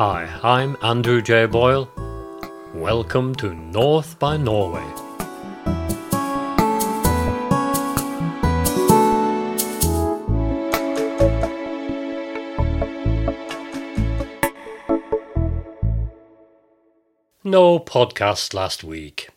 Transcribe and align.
Hi, 0.00 0.40
I'm 0.42 0.78
Andrew 0.82 1.20
J. 1.20 1.44
Boyle. 1.44 1.86
Welcome 2.72 3.34
to 3.34 3.52
North 3.52 4.18
by 4.18 4.38
Norway. 4.38 4.80
No 17.44 17.78
podcast 17.78 18.54
last 18.54 18.82
week. 18.82 19.28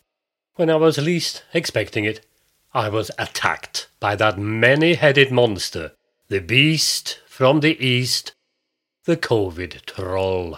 When 0.56 0.70
I 0.70 0.78
was 0.78 0.98
least 0.98 1.44
expecting 1.54 2.06
it, 2.06 2.26
I 2.73 2.88
was 2.88 3.12
attacked 3.20 3.90
by 4.00 4.16
that 4.16 4.40
many 4.40 4.94
headed 4.94 5.30
monster, 5.30 5.92
the 6.30 6.40
beast 6.40 7.20
from 7.28 7.59
the 7.59 7.78
east 7.86 8.34
the 9.06 9.18
COVID 9.18 9.86
troll. 9.86 10.58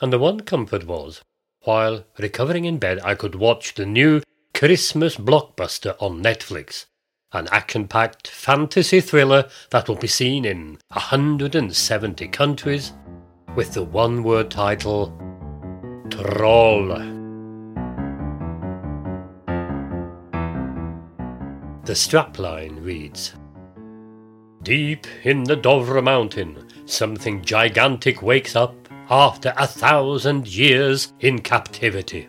And 0.00 0.12
the 0.12 0.18
one 0.18 0.40
comfort 0.40 0.86
was, 0.86 1.22
while 1.62 2.04
recovering 2.18 2.64
in 2.64 2.78
bed, 2.78 3.00
I 3.04 3.14
could 3.14 3.36
watch 3.36 3.74
the 3.74 3.86
new 3.86 4.22
Christmas 4.54 5.16
blockbuster 5.16 5.94
on 6.00 6.22
Netflix, 6.22 6.86
an 7.32 7.46
action 7.52 7.86
packed 7.86 8.26
fantasy 8.26 9.00
thriller 9.00 9.48
that 9.70 9.88
will 9.88 9.96
be 9.96 10.08
seen 10.08 10.44
in 10.44 10.78
170 10.94 12.26
countries, 12.28 12.92
with 13.54 13.74
the 13.74 13.84
one 13.84 14.24
word 14.24 14.50
title 14.50 15.16
Troll. 16.10 16.88
The 21.84 21.92
strapline 21.92 22.84
reads 22.84 23.34
Deep 24.64 25.06
in 25.22 25.44
the 25.44 25.56
Dovre 25.56 26.02
Mountain, 26.02 26.65
something 26.86 27.42
gigantic 27.42 28.22
wakes 28.22 28.56
up 28.56 28.74
after 29.10 29.52
a 29.56 29.66
thousand 29.66 30.48
years 30.48 31.12
in 31.20 31.40
captivity. 31.40 32.28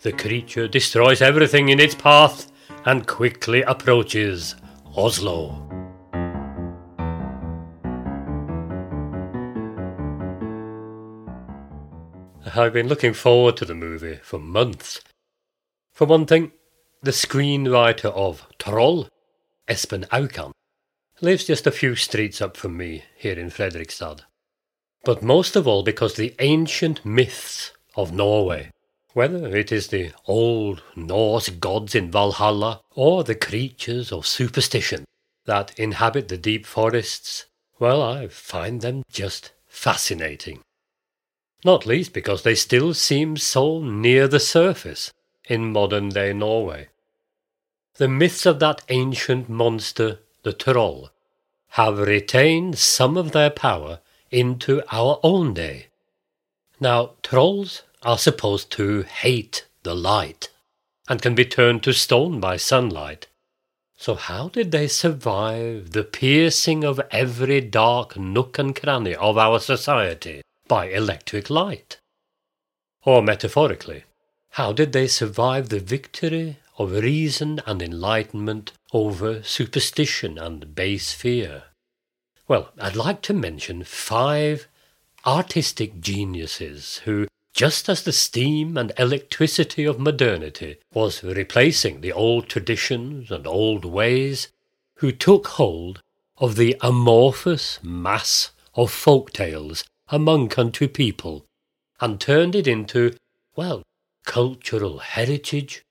The 0.00 0.12
creature 0.12 0.68
destroys 0.68 1.22
everything 1.22 1.68
in 1.68 1.80
its 1.80 1.94
path 1.94 2.50
and 2.84 3.06
quickly 3.06 3.62
approaches 3.62 4.56
Oslo. 4.96 5.60
I've 12.56 12.72
been 12.72 12.88
looking 12.88 13.14
forward 13.14 13.56
to 13.56 13.64
the 13.64 13.74
movie 13.74 14.20
for 14.22 14.38
months. 14.38 15.00
For 15.92 16.06
one 16.06 16.26
thing, 16.26 16.52
the 17.02 17.10
screenwriter 17.10 18.12
of 18.12 18.46
Troll, 18.58 19.08
Espen 19.68 20.06
Aukan, 20.08 20.52
lives 21.20 21.44
just 21.44 21.66
a 21.66 21.72
few 21.72 21.94
streets 21.94 22.42
up 22.42 22.56
from 22.56 22.76
me 22.76 23.04
here 23.16 23.38
in 23.38 23.50
Fredrikstad. 23.50 24.20
But 25.04 25.22
most 25.22 25.54
of 25.54 25.66
all 25.66 25.82
because 25.82 26.14
the 26.14 26.34
ancient 26.38 27.04
myths 27.04 27.72
of 27.96 28.12
Norway, 28.12 28.70
whether 29.12 29.54
it 29.56 29.70
is 29.70 29.88
the 29.88 30.12
old 30.26 30.82
Norse 30.96 31.50
gods 31.50 31.94
in 31.94 32.10
Valhalla 32.10 32.80
or 32.94 33.22
the 33.22 33.34
creatures 33.34 34.10
of 34.10 34.26
superstition 34.26 35.04
that 35.44 35.78
inhabit 35.78 36.28
the 36.28 36.38
deep 36.38 36.66
forests, 36.66 37.46
well, 37.78 38.02
I 38.02 38.28
find 38.28 38.80
them 38.80 39.04
just 39.10 39.52
fascinating. 39.66 40.60
Not 41.64 41.86
least 41.86 42.12
because 42.12 42.42
they 42.42 42.54
still 42.54 42.92
seem 42.92 43.36
so 43.36 43.80
near 43.80 44.26
the 44.26 44.40
surface 44.40 45.12
in 45.48 45.72
modern 45.72 46.08
day 46.08 46.32
Norway. 46.32 46.88
The 47.96 48.08
myths 48.08 48.46
of 48.46 48.58
that 48.58 48.82
ancient 48.88 49.48
monster 49.48 50.18
the 50.44 50.52
troll, 50.52 51.10
have 51.74 51.98
retained 51.98 52.78
some 52.78 53.16
of 53.16 53.32
their 53.32 53.50
power 53.50 53.98
into 54.30 54.80
our 54.92 55.18
own 55.24 55.52
day. 55.52 55.86
Now, 56.78 57.10
trolls 57.20 57.82
are 58.02 58.16
supposed 58.16 58.70
to 58.72 59.02
hate 59.02 59.66
the 59.82 59.94
light 59.94 60.50
and 61.08 61.20
can 61.20 61.34
be 61.34 61.44
turned 61.44 61.82
to 61.82 61.92
stone 61.92 62.38
by 62.38 62.56
sunlight. 62.58 63.26
So, 63.96 64.14
how 64.14 64.50
did 64.50 64.70
they 64.70 64.86
survive 64.86 65.90
the 65.90 66.04
piercing 66.04 66.84
of 66.84 67.00
every 67.10 67.60
dark 67.60 68.16
nook 68.16 68.56
and 68.56 68.76
cranny 68.76 69.16
of 69.16 69.36
our 69.36 69.58
society 69.58 70.42
by 70.68 70.90
electric 70.90 71.50
light? 71.50 71.98
Or 73.04 73.20
metaphorically, 73.20 74.04
how 74.50 74.72
did 74.72 74.92
they 74.92 75.08
survive 75.08 75.70
the 75.70 75.80
victory 75.80 76.58
of 76.78 76.92
reason 76.92 77.60
and 77.66 77.82
enlightenment 77.82 78.70
over 78.94 79.42
superstition 79.42 80.38
and 80.38 80.74
base 80.74 81.12
fear. 81.12 81.64
Well, 82.46 82.70
I'd 82.80 82.94
like 82.94 83.20
to 83.22 83.34
mention 83.34 83.82
five 83.82 84.68
artistic 85.26 86.00
geniuses 86.00 86.98
who, 87.04 87.26
just 87.52 87.88
as 87.88 88.04
the 88.04 88.12
steam 88.12 88.76
and 88.76 88.92
electricity 88.96 89.84
of 89.84 89.98
modernity 89.98 90.76
was 90.92 91.24
replacing 91.24 92.00
the 92.00 92.12
old 92.12 92.48
traditions 92.48 93.32
and 93.32 93.46
old 93.46 93.84
ways, 93.84 94.48
who 94.98 95.10
took 95.10 95.48
hold 95.48 96.00
of 96.38 96.54
the 96.54 96.76
amorphous 96.80 97.80
mass 97.82 98.52
of 98.74 98.92
folk 98.92 99.32
tales 99.32 99.84
among 100.08 100.48
country 100.48 100.86
people 100.86 101.44
and 102.00 102.20
turned 102.20 102.54
it 102.54 102.68
into, 102.68 103.16
well, 103.56 103.82
cultural 104.24 104.98
heritage 104.98 105.83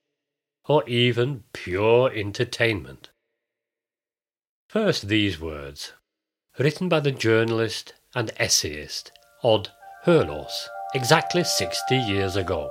or 0.67 0.87
even 0.87 1.43
pure 1.53 2.11
entertainment. 2.13 3.09
First, 4.67 5.07
these 5.07 5.39
words, 5.39 5.93
written 6.57 6.89
by 6.89 6.99
the 6.99 7.11
journalist 7.11 7.93
and 8.15 8.31
essayist 8.37 9.11
Odd 9.43 9.69
Hølaas 10.05 10.67
exactly 10.93 11.43
60 11.43 11.95
years 11.95 12.35
ago. 12.35 12.69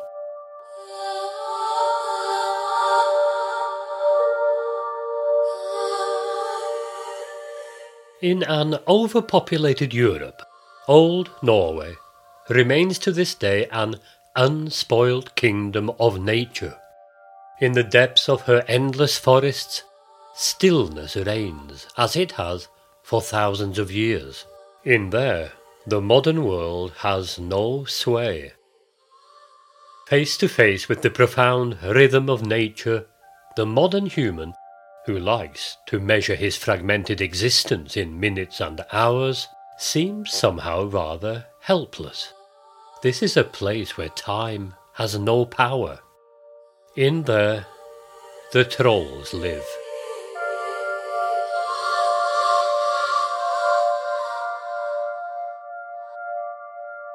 In 8.22 8.44
an 8.44 8.78
overpopulated 8.86 9.92
Europe, 9.92 10.42
old 10.86 11.30
Norway 11.42 11.96
remains 12.48 12.98
to 13.00 13.10
this 13.10 13.34
day 13.34 13.66
an 13.72 13.96
unspoiled 14.36 15.34
kingdom 15.34 15.90
of 15.98 16.20
nature. 16.20 16.76
In 17.62 17.74
the 17.74 17.84
depths 17.84 18.28
of 18.28 18.42
her 18.42 18.64
endless 18.66 19.16
forests, 19.16 19.84
stillness 20.34 21.14
reigns, 21.14 21.86
as 21.96 22.16
it 22.16 22.32
has 22.32 22.66
for 23.04 23.20
thousands 23.20 23.78
of 23.78 23.92
years. 23.92 24.46
In 24.82 25.10
there, 25.10 25.52
the 25.86 26.00
modern 26.00 26.44
world 26.44 26.90
has 26.98 27.38
no 27.38 27.84
sway. 27.84 28.54
Face 30.08 30.36
to 30.38 30.48
face 30.48 30.88
with 30.88 31.02
the 31.02 31.10
profound 31.10 31.80
rhythm 31.84 32.28
of 32.28 32.44
nature, 32.44 33.06
the 33.54 33.64
modern 33.64 34.06
human, 34.06 34.54
who 35.06 35.16
likes 35.16 35.76
to 35.86 36.00
measure 36.00 36.34
his 36.34 36.56
fragmented 36.56 37.20
existence 37.20 37.96
in 37.96 38.18
minutes 38.18 38.60
and 38.60 38.84
hours, 38.92 39.46
seems 39.78 40.32
somehow 40.32 40.86
rather 40.86 41.46
helpless. 41.60 42.32
This 43.04 43.22
is 43.22 43.36
a 43.36 43.44
place 43.44 43.96
where 43.96 44.08
time 44.08 44.74
has 44.94 45.16
no 45.16 45.44
power. 45.44 46.00
In 46.94 47.22
there, 47.22 47.64
the 48.52 48.66
trolls 48.66 49.32
live. 49.32 49.64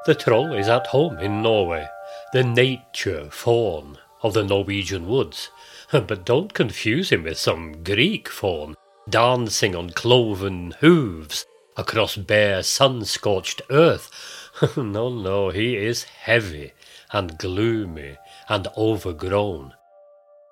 The 0.07 0.15
troll 0.15 0.53
is 0.53 0.67
at 0.67 0.87
home 0.87 1.19
in 1.19 1.43
Norway, 1.43 1.87
the 2.33 2.43
nature 2.43 3.29
faun 3.29 3.99
of 4.23 4.33
the 4.33 4.43
Norwegian 4.43 5.07
woods. 5.07 5.51
But 5.91 6.25
don't 6.25 6.55
confuse 6.55 7.11
him 7.11 7.25
with 7.25 7.37
some 7.37 7.83
Greek 7.83 8.29
faun 8.29 8.75
dancing 9.07 9.75
on 9.75 9.91
cloven 9.91 10.73
hooves 10.79 11.45
across 11.77 12.15
bare 12.15 12.63
sun 12.63 13.05
scorched 13.05 13.61
earth. 13.69 14.09
no, 14.75 15.09
no, 15.09 15.49
he 15.49 15.77
is 15.77 16.05
heavy 16.05 16.73
and 17.11 17.37
gloomy 17.37 18.17
and 18.49 18.67
overgrown. 18.77 19.73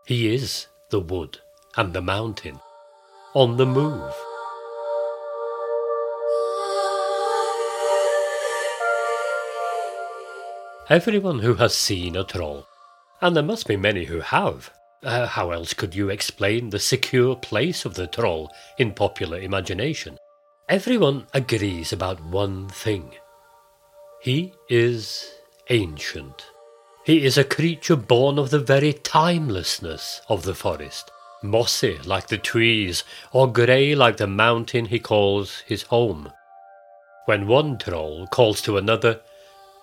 He 0.05 0.33
is 0.33 0.67
the 0.89 0.99
wood 0.99 1.39
and 1.75 1.93
the 1.93 2.01
mountain, 2.01 2.59
on 3.33 3.57
the 3.57 3.65
move. 3.65 4.13
Everyone 10.89 11.39
who 11.39 11.55
has 11.55 11.75
seen 11.75 12.15
a 12.15 12.23
troll, 12.23 12.67
and 13.19 13.35
there 13.35 13.43
must 13.43 13.67
be 13.67 13.75
many 13.75 14.05
who 14.05 14.19
have, 14.19 14.71
uh, 15.03 15.25
how 15.25 15.51
else 15.51 15.73
could 15.73 15.95
you 15.95 16.09
explain 16.09 16.69
the 16.69 16.79
secure 16.79 17.35
place 17.35 17.85
of 17.85 17.95
the 17.95 18.07
troll 18.07 18.51
in 18.77 18.93
popular 18.93 19.39
imagination? 19.39 20.17
Everyone 20.69 21.27
agrees 21.33 21.91
about 21.91 22.23
one 22.23 22.69
thing. 22.69 23.15
He 24.21 24.53
is 24.69 25.31
ancient. 25.69 26.45
He 27.05 27.23
is 27.23 27.37
a 27.37 27.43
creature 27.43 27.95
born 27.95 28.39
of 28.39 28.49
the 28.49 28.57
very 28.57 28.91
timelessness 28.91 30.21
of 30.27 30.41
the 30.41 30.55
forest, 30.55 31.11
mossy 31.43 31.99
like 32.03 32.29
the 32.29 32.39
trees, 32.39 33.03
or 33.31 33.53
grey 33.53 33.93
like 33.93 34.17
the 34.17 34.25
mountain 34.25 34.85
he 34.85 34.97
calls 34.97 35.59
his 35.67 35.83
home. 35.83 36.31
When 37.25 37.45
one 37.45 37.77
troll 37.77 38.25
calls 38.25 38.59
to 38.63 38.79
another, 38.79 39.21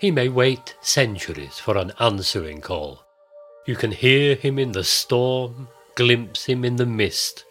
he 0.01 0.11
may 0.11 0.29
wait 0.29 0.75
centuries 0.81 1.61
for 1.61 1.77
an 1.77 1.93
answering 2.01 2.61
call. 2.61 3.05
You 3.67 3.77
can 3.77 3.93
hear 3.93 4.35
him 4.35 4.59
in 4.59 4.73
the 4.73 4.83
storm, 4.83 5.69
glimpse 5.95 6.47
him 6.47 6.65
in 6.65 6.75
the 6.75 6.87
mist, 6.87 7.45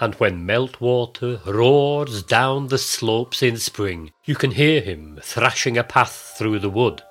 and 0.00 0.14
when 0.14 0.46
meltwater 0.46 1.44
roars 1.44 2.22
down 2.22 2.68
the 2.68 2.78
slopes 2.78 3.42
in 3.42 3.58
spring, 3.58 4.10
you 4.24 4.36
can 4.36 4.52
hear 4.52 4.80
him 4.80 5.20
thrashing 5.22 5.76
a 5.76 5.84
path 5.84 6.34
through 6.38 6.60
the 6.60 6.70
wood. 6.70 7.02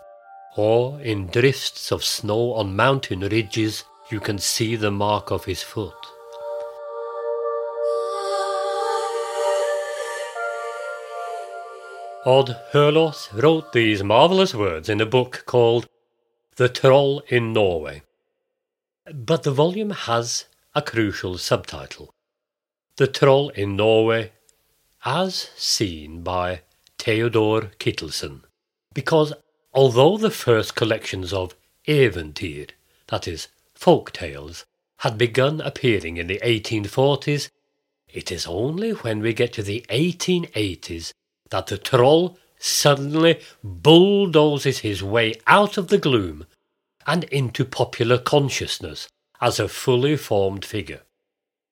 Or 0.57 1.00
in 1.01 1.27
drifts 1.27 1.92
of 1.92 2.04
snow 2.04 2.54
on 2.54 2.75
mountain 2.75 3.19
ridges, 3.19 3.83
you 4.09 4.19
can 4.19 4.39
see 4.39 4.75
the 4.75 4.89
mark 4.89 5.30
of 5.30 5.45
his 5.45 5.62
foot. 5.62 5.94
Odd 12.25 12.57
Hølaas 12.74 13.30
wrote 13.42 13.71
these 13.71 14.04
marvellous 14.04 14.56
words 14.56 14.89
in 14.89 15.00
a 15.00 15.06
book 15.06 15.44
called 15.45 15.88
The 16.56 16.68
Troll 16.68 17.21
in 17.27 17.53
Norway. 17.53 18.01
But 19.13 19.44
the 19.44 19.51
volume 19.51 19.92
has 19.92 20.45
a 20.74 20.81
crucial 20.81 21.38
subtitle 21.38 22.15
The 22.95 23.07
Troll 23.07 23.50
in 23.50 23.75
Norway, 23.75 24.31
as 25.06 25.51
seen 25.56 26.24
by 26.24 26.62
Theodor 26.98 27.71
Kittelsen. 27.80 28.42
Because 28.94 29.33
although 29.77 30.18
the 30.18 30.31
first 30.31 30.74
collections 30.74 31.31
of 31.31 31.56
Eventyr, 31.88 32.71
that 33.09 33.27
is, 33.27 33.47
folk 33.75 34.12
tales, 34.12 34.65
had 35.01 35.19
begun 35.19 35.62
appearing 35.62 36.18
in 36.18 36.25
the 36.25 36.39
1840s, 36.44 37.51
it 38.12 38.31
is 38.31 38.47
only 38.47 38.89
when 38.89 39.19
we 39.19 39.33
get 39.33 39.53
to 39.53 39.62
the 39.62 39.85
1880s 39.91 41.12
that 41.51 41.68
the 41.68 41.77
troll 41.77 42.39
suddenly 42.57 43.39
bulldozes 43.63 44.79
his 44.79 45.03
way 45.03 45.35
out 45.45 45.77
of 45.77 45.89
the 45.89 46.00
gloom 46.00 46.47
and 47.06 47.25
into 47.25 47.63
popular 47.63 48.18
consciousness 48.18 49.07
as 49.39 49.59
a 49.59 49.68
fully 49.68 50.18
formed 50.18 50.65
figure. 50.65 51.01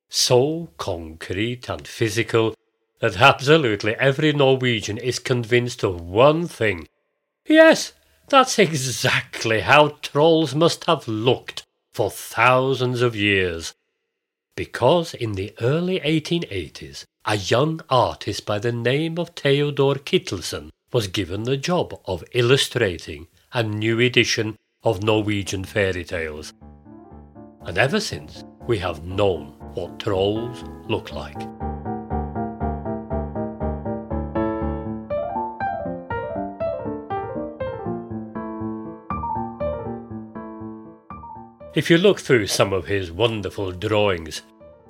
So 0.10 0.69
concrete 0.78 1.68
and 1.68 1.88
physical 1.88 2.54
that 3.00 3.19
absolutely 3.19 3.96
every 3.96 4.31
Norwegian 4.31 5.00
is 5.00 5.18
convinced 5.18 5.84
of 5.84 6.00
one 6.00 6.48
thing. 6.48 6.88
Yes, 7.47 7.94
that's 8.27 8.57
exactly 8.57 9.62
how 9.62 9.97
trolls 10.01 10.56
must 10.56 10.86
have 10.86 11.07
looked 11.07 11.63
for 11.94 12.09
thousands 12.09 13.01
of 13.01 13.15
years. 13.15 13.75
Because 14.56 15.13
in 15.13 15.33
the 15.33 15.53
early 15.62 16.00
1880s, 16.00 17.03
a 17.25 17.36
young 17.36 17.81
artist 17.89 18.45
by 18.45 18.57
the 18.57 18.71
name 18.71 19.19
of 19.19 19.30
Theodor 19.30 19.95
Kittelsen 19.95 20.69
was 20.92 21.07
given 21.07 21.44
the 21.44 21.57
job 21.57 22.00
of 22.06 22.24
illustrating 22.33 23.27
a 23.53 23.62
new 23.62 24.00
edition 24.00 24.57
of 24.83 25.03
Norwegian 25.03 25.65
fairy 25.65 26.03
tales. 26.03 26.53
And 27.62 27.77
ever 27.77 28.00
since, 28.00 28.44
we 28.68 28.80
have 28.80 29.03
known 29.03 29.56
what 29.74 30.00
trolls 30.00 30.63
look 30.88 31.12
like. 31.12 31.42
If 41.75 41.89
you 41.89 41.98
look 41.98 42.22
through 42.22 42.48
some 42.48 42.72
of 42.72 42.88
his 42.88 43.12
wonderful 43.12 43.74
drawings, 43.74 44.44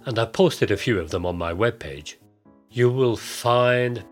and 0.05 0.19
I've 0.19 0.33
posted 0.33 0.69
a 0.69 0.77
few 0.77 0.99
of 0.99 1.09
them 1.09 1.25
on 1.25 1.35
my 1.35 1.51
webpage, 1.51 2.17
you 2.69 2.91
will 2.91 3.17
find 3.17 4.05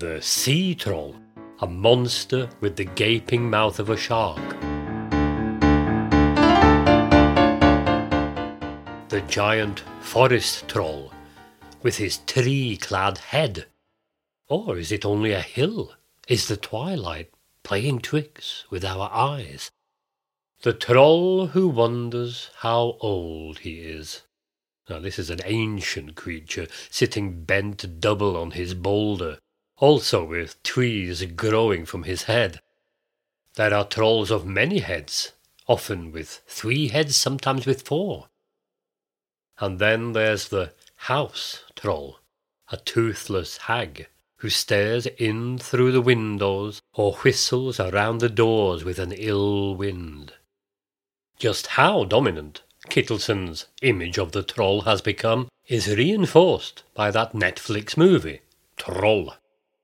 the 0.00 0.20
sea 0.20 0.74
troll, 0.74 1.14
a 1.60 1.68
monster 1.68 2.48
with 2.58 2.74
the 2.74 2.84
gaping 2.84 3.48
mouth 3.48 3.78
of 3.78 3.90
a 3.90 3.96
shark. 3.96 4.40
The 9.08 9.22
giant 9.28 9.84
forest 10.00 10.66
troll, 10.66 11.12
with 11.84 11.96
his 11.96 12.18
tree 12.26 12.76
clad 12.76 13.18
head. 13.18 13.66
Or 14.48 14.76
is 14.76 14.90
it 14.90 15.06
only 15.06 15.30
a 15.30 15.40
hill? 15.40 15.92
Is 16.26 16.48
the 16.48 16.56
twilight 16.56 17.30
playing 17.62 18.00
tricks 18.00 18.64
with 18.68 18.84
our 18.84 19.08
eyes? 19.12 19.70
The 20.66 20.72
troll 20.72 21.46
who 21.46 21.68
wonders 21.68 22.50
how 22.56 22.96
old 22.98 23.60
he 23.60 23.82
is. 23.82 24.22
Now, 24.90 24.98
this 24.98 25.16
is 25.16 25.30
an 25.30 25.38
ancient 25.44 26.16
creature 26.16 26.66
sitting 26.90 27.44
bent 27.44 28.00
double 28.00 28.36
on 28.36 28.50
his 28.50 28.74
boulder, 28.74 29.38
also 29.76 30.24
with 30.24 30.60
trees 30.64 31.24
growing 31.24 31.86
from 31.86 32.02
his 32.02 32.24
head. 32.24 32.58
There 33.54 33.72
are 33.72 33.86
trolls 33.86 34.32
of 34.32 34.44
many 34.44 34.80
heads, 34.80 35.34
often 35.68 36.10
with 36.10 36.42
three 36.48 36.88
heads, 36.88 37.16
sometimes 37.16 37.64
with 37.64 37.82
four. 37.82 38.26
And 39.60 39.78
then 39.78 40.14
there's 40.14 40.48
the 40.48 40.72
house 40.96 41.62
troll, 41.76 42.18
a 42.72 42.76
toothless 42.76 43.56
hag 43.56 44.08
who 44.38 44.50
stares 44.50 45.06
in 45.06 45.58
through 45.58 45.92
the 45.92 46.02
windows 46.02 46.82
or 46.92 47.12
whistles 47.18 47.78
around 47.78 48.18
the 48.18 48.28
doors 48.28 48.82
with 48.82 48.98
an 48.98 49.12
ill 49.12 49.76
wind. 49.76 50.32
Just 51.38 51.66
how 51.68 52.04
dominant 52.04 52.62
Kittelsen's 52.88 53.66
image 53.82 54.16
of 54.16 54.32
the 54.32 54.42
troll 54.42 54.82
has 54.82 55.02
become 55.02 55.48
is 55.68 55.94
reinforced 55.94 56.82
by 56.94 57.10
that 57.10 57.32
Netflix 57.32 57.96
movie, 57.96 58.40
Troll. 58.76 59.34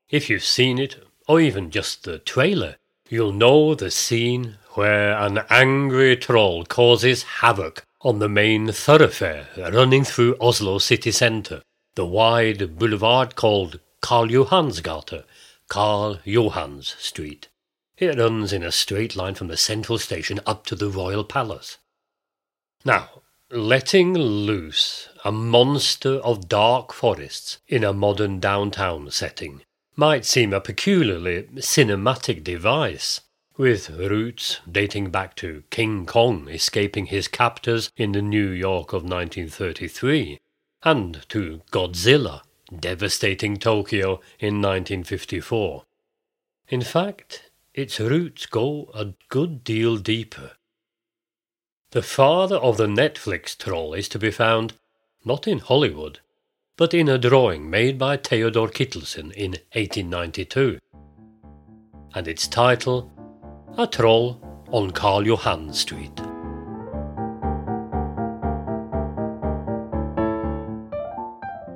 If 0.09 0.29
you've 0.29 0.43
seen 0.43 0.79
it, 0.79 0.95
or 1.27 1.39
even 1.39 1.69
just 1.69 2.03
the 2.03 2.19
trailer, 2.19 2.77
you'll 3.09 3.33
know 3.33 3.75
the 3.75 3.91
scene 3.91 4.57
where 4.71 5.13
an 5.17 5.41
angry 5.49 6.15
troll 6.17 6.65
causes 6.65 7.23
havoc 7.23 7.85
on 8.01 8.19
the 8.19 8.29
main 8.29 8.71
thoroughfare 8.71 9.47
running 9.55 10.03
through 10.03 10.37
Oslo 10.41 10.79
city 10.79 11.11
centre, 11.11 11.61
the 11.95 12.05
wide 12.05 12.79
boulevard 12.79 13.35
called 13.35 13.79
Karl 14.01 14.27
Johans 14.27 14.81
gate, 14.81 15.23
Karl 15.67 16.15
Johans 16.25 16.97
Street. 16.99 17.47
It 17.97 18.17
runs 18.17 18.51
in 18.51 18.63
a 18.63 18.71
straight 18.71 19.15
line 19.15 19.35
from 19.35 19.47
the 19.47 19.57
central 19.57 19.97
station 19.97 20.39
up 20.45 20.65
to 20.67 20.75
the 20.75 20.89
royal 20.89 21.23
palace. 21.23 21.77
Now, 22.83 23.21
letting 23.51 24.15
loose 24.15 25.09
a 25.23 25.31
monster 25.31 26.15
of 26.15 26.49
dark 26.49 26.91
forests 26.91 27.59
in 27.67 27.83
a 27.83 27.93
modern 27.93 28.39
downtown 28.39 29.11
setting 29.11 29.61
might 29.95 30.25
seem 30.25 30.53
a 30.53 30.59
peculiarly 30.59 31.43
cinematic 31.57 32.43
device, 32.43 33.21
with 33.57 33.91
roots 33.91 34.59
dating 34.69 35.11
back 35.11 35.35
to 35.35 35.63
King 35.69 36.07
Kong 36.07 36.49
escaping 36.49 37.05
his 37.05 37.27
captors 37.27 37.91
in 37.95 38.13
the 38.13 38.21
New 38.23 38.49
York 38.49 38.91
of 38.91 39.03
1933, 39.03 40.39
and 40.81 41.23
to 41.29 41.61
Godzilla 41.71 42.41
devastating 42.79 43.57
Tokyo 43.57 44.19
in 44.39 44.61
1954. 44.61 45.83
In 46.69 46.81
fact, 46.81 47.51
its 47.73 47.99
roots 47.99 48.45
go 48.45 48.91
a 48.93 49.13
good 49.29 49.63
deal 49.63 49.97
deeper. 49.97 50.51
The 51.91 52.03
father 52.03 52.57
of 52.57 52.77
the 52.77 52.87
Netflix 52.87 53.57
troll 53.57 53.93
is 53.93 54.07
to 54.09 54.19
be 54.19 54.31
found 54.31 54.73
not 55.25 55.47
in 55.47 55.59
Hollywood, 55.59 56.19
but 56.77 56.93
in 56.93 57.07
a 57.07 57.17
drawing 57.17 57.69
made 57.69 57.97
by 57.97 58.17
Theodor 58.17 58.67
Kittelsen 58.67 59.31
in 59.31 59.51
1892. 59.73 60.79
And 62.15 62.27
its 62.27 62.47
title, 62.47 63.11
A 63.77 63.87
Troll 63.87 64.39
on 64.71 64.91
Karl 64.91 65.25
Johan 65.25 65.73
Street. 65.73 66.15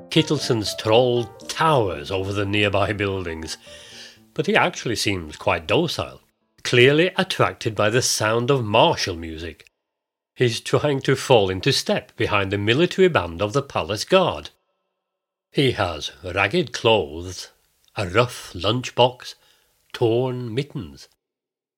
Kittelsen's 0.10 0.76
troll 0.76 1.26
towers 1.48 2.10
over 2.12 2.34
the 2.34 2.46
nearby 2.46 2.94
buildings, 2.94 3.58
but 4.38 4.48
he 4.48 4.56
actually 4.56 4.96
seems 4.96 5.36
quite 5.36 5.68
docile, 5.68 6.22
clearly 6.64 7.12
attracted 7.18 7.76
by 7.76 7.90
the 7.90 8.02
sound 8.02 8.50
of 8.50 8.64
martial 8.64 9.18
music 9.18 9.68
He's 10.38 10.60
trying 10.60 11.02
to 11.02 11.16
fall 11.16 11.50
into 11.50 11.74
step 11.74 12.16
behind 12.16 12.52
the 12.52 12.60
military 12.60 13.08
band 13.08 13.42
of 13.42 13.54
the 13.54 13.64
palace 13.64 14.06
guard. 14.06 14.52
He 15.52 15.72
has 15.72 16.12
ragged 16.24 16.74
clothes, 16.74 17.50
a 17.96 18.08
rough 18.08 18.54
lunchbox, 18.54 19.34
torn 19.94 20.54
mittens, 20.54 21.08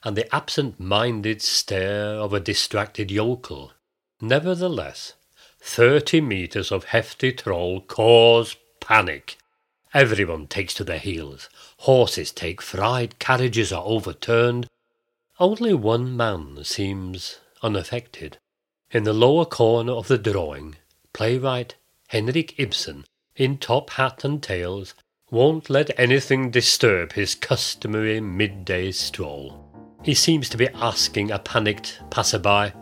and 0.03 0.17
the 0.17 0.35
absent-minded 0.35 1.41
stare 1.41 2.15
of 2.15 2.33
a 2.33 2.41
distracted 2.41 3.09
yokel. 3.09 3.71
Nevertheless, 4.19 5.13
thirty 5.61 6.19
metres 6.19 6.69
of 6.69 6.83
hefty 6.83 7.31
troll 7.31 7.79
cause 7.79 8.57
panic. 8.81 9.37
Everyone 9.93 10.46
takes 10.46 10.74
to 10.75 10.84
their 10.84 11.00
heels. 11.00 11.50
Horses 11.79 12.31
take 12.31 12.62
fright, 12.62 13.17
carriages 13.17 13.74
are 13.74 13.84
overturned. 13.84 14.67
Only 15.39 15.74
one 15.74 16.15
man 16.15 16.63
seems 16.63 17.39
unaffected. 17.63 18.38
In 18.91 19.03
the 19.03 19.13
lower 19.13 19.46
corner 19.46 19.93
of 19.93 20.08
the 20.08 20.17
drawing, 20.17 20.75
playwright 21.13 21.75
Henrik 22.10 22.60
Ibsen, 22.60 23.05
in 23.36 23.58
top 23.58 23.91
hat 23.91 24.24
and 24.24 24.41
tails, 24.43 24.93
won't 25.31 25.69
let 25.69 25.98
anything 26.00 26.51
disturb 26.51 27.13
his 27.13 27.36
customary 27.36 28.19
midday 28.19 28.91
stroll. 28.91 29.65
He 30.03 30.13
seems 30.13 30.50
to 30.50 30.58
be 30.58 30.69
asking 30.69 31.31
a 31.31 31.39
panicked 31.39 32.00
passerby, 32.10 32.74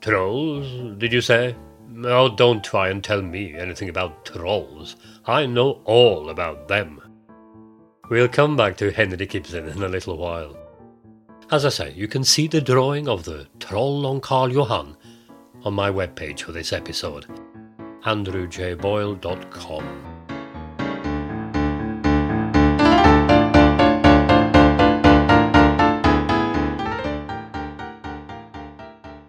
Trolls, 0.00 0.98
did 0.98 1.12
you 1.12 1.20
say? 1.20 1.56
Oh, 2.02 2.34
don't 2.34 2.64
try 2.64 2.88
and 2.88 3.04
tell 3.04 3.22
me 3.22 3.54
anything 3.54 3.88
about 3.88 4.24
trolls. 4.24 4.96
I 5.26 5.46
know 5.46 5.82
all 5.84 6.30
about 6.30 6.66
them. 6.66 7.00
We'll 8.10 8.28
come 8.28 8.56
back 8.56 8.76
to 8.78 8.90
Henrik 8.90 9.34
Ibsen 9.34 9.68
in 9.68 9.82
a 9.82 9.88
little 9.88 10.18
while. 10.18 10.56
As 11.50 11.64
I 11.64 11.68
say, 11.68 11.92
you 11.92 12.08
can 12.08 12.24
see 12.24 12.48
the 12.48 12.60
drawing 12.60 13.08
of 13.08 13.24
the 13.24 13.46
troll 13.60 14.06
on 14.06 14.20
Karl 14.20 14.52
Johan 14.52 14.96
on 15.62 15.74
my 15.74 15.90
webpage 15.90 16.40
for 16.40 16.52
this 16.52 16.72
episode, 16.72 17.26
andrewjboyle.com. 18.04 20.13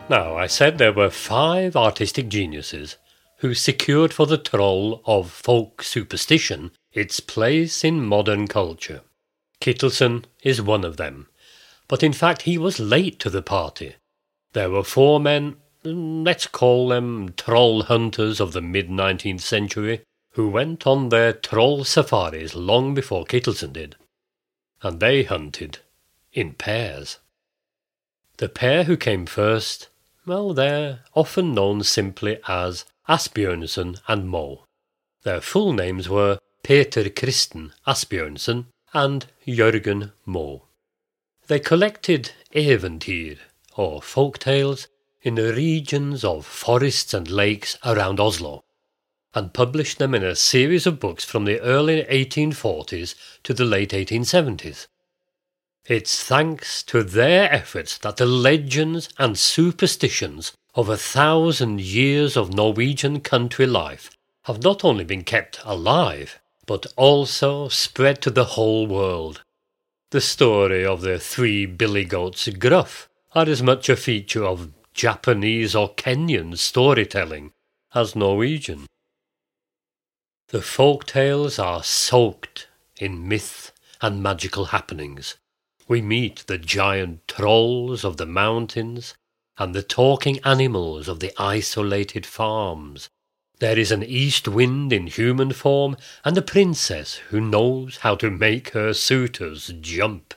Now, 0.08 0.38
I 0.38 0.46
said 0.46 0.78
there 0.78 0.94
were 0.94 1.10
five 1.10 1.76
artistic 1.76 2.30
geniuses 2.30 2.98
who 3.38 3.56
secured 3.56 4.14
for 4.14 4.28
the 4.28 4.38
troll 4.38 5.02
of 5.06 5.32
folk 5.32 5.82
superstition 5.82 6.72
its 6.94 7.20
place 7.20 7.84
in 7.84 8.06
modern 8.06 8.48
culture. 8.48 9.02
Kittelsen 9.60 10.26
is 10.44 10.62
one 10.62 10.86
of 10.86 10.98
them, 10.98 11.28
but 11.88 12.04
in 12.04 12.14
fact 12.14 12.44
he 12.44 12.56
was 12.56 12.80
late 12.80 13.20
to 13.20 13.32
the 13.32 13.42
party. 13.42 13.96
There 14.54 14.70
were 14.70 14.84
four 14.84 15.20
men, 15.20 15.56
let's 15.84 16.46
call 16.46 16.90
them 16.90 17.34
troll 17.36 17.84
hunters 17.84 18.40
of 18.40 18.54
the 18.54 18.62
mid 18.62 18.90
19th 18.90 19.42
century, 19.42 20.02
who 20.34 20.48
went 20.50 20.86
on 20.86 21.10
their 21.10 21.34
troll 21.34 21.84
safaris 21.84 22.54
long 22.54 22.94
before 22.94 23.26
Kittelsen 23.26 23.74
did. 23.74 23.96
And 24.84 25.00
they 25.00 25.24
hunted 25.24 25.80
in 26.32 26.54
pairs. 26.54 27.18
The 28.38 28.50
pair 28.50 28.84
who 28.84 28.98
came 28.98 29.26
first 29.26 29.90
well, 30.26 30.54
they're 30.54 31.00
often 31.14 31.54
known 31.54 31.84
simply 31.84 32.40
as 32.48 32.86
Asbjørnsen 33.08 33.98
and 34.08 34.28
Moe. 34.28 34.66
Their 35.24 35.42
full 35.42 35.74
names 35.74 36.10
were 36.10 36.40
Peter 36.64 37.10
Christen 37.10 37.74
Asbjørnsen 37.86 38.66
and 38.94 39.26
Jørgen 39.48 40.12
Moe. 40.26 40.62
They 41.48 41.60
collected 41.60 42.32
eventyr, 42.54 43.38
or 43.76 44.02
folk 44.02 44.40
tales, 44.40 44.88
in 45.22 45.36
the 45.36 45.54
regions 45.54 46.24
of 46.24 46.46
forests 46.46 47.14
and 47.14 47.28
lakes 47.30 47.78
around 47.84 48.20
Oslo, 48.20 48.64
and 49.34 49.54
published 49.54 50.00
them 50.00 50.16
in 50.16 50.24
a 50.24 50.36
series 50.36 50.88
of 50.88 51.00
books 51.00 51.26
from 51.26 51.46
the 51.46 51.60
early 51.60 52.04
1840s 52.04 53.16
to 53.44 53.54
the 53.54 53.66
late 53.66 53.92
1870s. 53.92 54.88
It's 55.88 56.24
thanks 56.24 56.82
to 56.84 57.04
their 57.04 57.52
efforts 57.54 58.00
that 58.00 58.18
the 58.18 58.26
legends 58.26 59.08
and 59.20 59.38
superstitions 59.38 60.54
of 60.74 60.90
a 60.90 60.98
thousand 60.98 61.80
years 61.80 62.36
of 62.36 62.52
Norwegian 62.52 63.20
country 63.20 63.68
life 63.68 64.10
have 64.46 64.64
not 64.64 64.84
only 64.84 65.04
been 65.04 65.24
kept 65.24 65.60
alive, 65.64 66.40
but 66.66 66.88
also 66.96 67.68
spread 67.68 68.20
to 68.24 68.32
the 68.32 68.56
whole 68.56 68.88
world. 68.88 69.44
The 70.10 70.22
story 70.22 70.84
of 70.84 71.02
the 71.02 71.20
three 71.20 71.68
billy 71.68 72.04
goats 72.04 72.50
Gruff 72.50 73.08
are 73.34 73.48
as 73.48 73.62
much 73.62 73.88
a 73.88 73.96
feature 73.96 74.44
of 74.44 74.72
Japanese 74.96 75.76
or 75.76 75.94
Kenyan 75.94 76.58
storytelling 76.58 77.52
as 77.94 78.16
Norwegian. 78.16 78.88
The 80.48 80.64
folk 80.64 81.06
tales 81.06 81.60
are 81.60 81.84
soaked 81.84 82.70
in 82.98 83.28
myth 83.28 83.72
and 84.02 84.24
magical 84.24 84.66
happenings 84.66 85.36
we 85.88 86.02
meet 86.02 86.44
the 86.48 86.58
giant 86.58 87.28
trolls 87.28 88.04
of 88.04 88.18
the 88.18 88.26
mountains 88.26 89.14
and 89.58 89.74
the 89.74 89.84
talking 89.84 90.40
animals 90.44 91.08
of 91.08 91.20
the 91.20 91.32
isolated 91.38 92.26
farms. 92.26 93.10
There 93.60 93.78
is 93.78 93.92
an 93.92 94.04
east 94.04 94.48
wind 94.48 94.92
in 94.92 95.08
human 95.08 95.54
form 95.54 95.96
and 96.26 96.38
a 96.38 96.42
princess 96.42 97.16
who 97.30 97.40
knows 97.40 97.98
how 97.98 98.16
to 98.16 98.30
make 98.30 98.72
her 98.72 98.94
suitors 98.94 99.72
jump. 99.80 100.34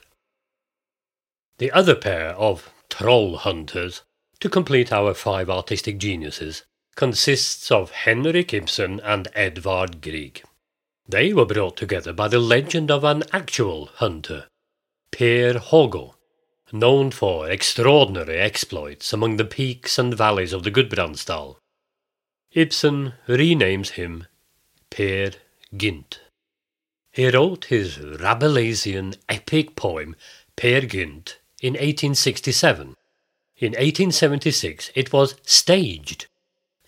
The 1.57 1.71
other 1.71 1.95
pair 1.95 2.29
of 2.35 2.71
troll 2.89 3.37
hunters, 3.37 4.03
to 4.39 4.49
complete 4.49 4.93
our 4.93 5.13
five 5.13 5.49
artistic 5.49 5.97
geniuses, 5.97 6.63
consists 6.95 7.71
of 7.71 7.91
Henrik 7.91 8.53
Ibsen 8.53 9.01
and 9.01 9.27
Edvard 9.33 10.01
Grieg. 10.01 10.43
They 11.07 11.33
were 11.33 11.45
brought 11.45 11.75
together 11.75 12.13
by 12.13 12.27
the 12.29 12.39
legend 12.39 12.89
of 12.89 13.03
an 13.03 13.23
actual 13.33 13.87
hunter 13.95 14.45
Per 15.11 15.53
Hågo, 15.55 16.15
known 16.71 17.11
for 17.11 17.49
extraordinary 17.49 18.37
exploits 18.37 19.11
among 19.11 19.37
the 19.37 19.45
peaks 19.45 19.97
and 19.97 20.15
valleys 20.15 20.53
of 20.53 20.63
the 20.63 20.71
Gudbrandsdal. 20.71 21.57
Ibsen 22.51 23.13
renames 23.27 23.91
him 23.91 24.25
Peer 24.89 25.31
Gynt. 25.75 26.21
He 27.11 27.29
wrote 27.29 27.65
his 27.65 27.97
Rabelaisian 27.97 29.17
epic 29.27 29.75
poem 29.75 30.15
Peer 30.55 30.81
Gynt 30.81 31.39
in 31.61 31.73
1867. 31.73 32.95
In 33.57 33.71
1876 33.73 34.91
it 34.95 35.11
was 35.11 35.35
staged, 35.43 36.27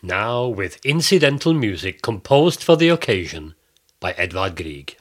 now 0.01 0.47
with 0.47 0.83
incidental 0.85 1.53
music 1.53 2.01
composed 2.01 2.63
for 2.63 2.77
the 2.77 2.89
occasion 2.89 3.55
by 3.99 4.13
Edvard 4.13 4.55
Grieg. 4.55 4.97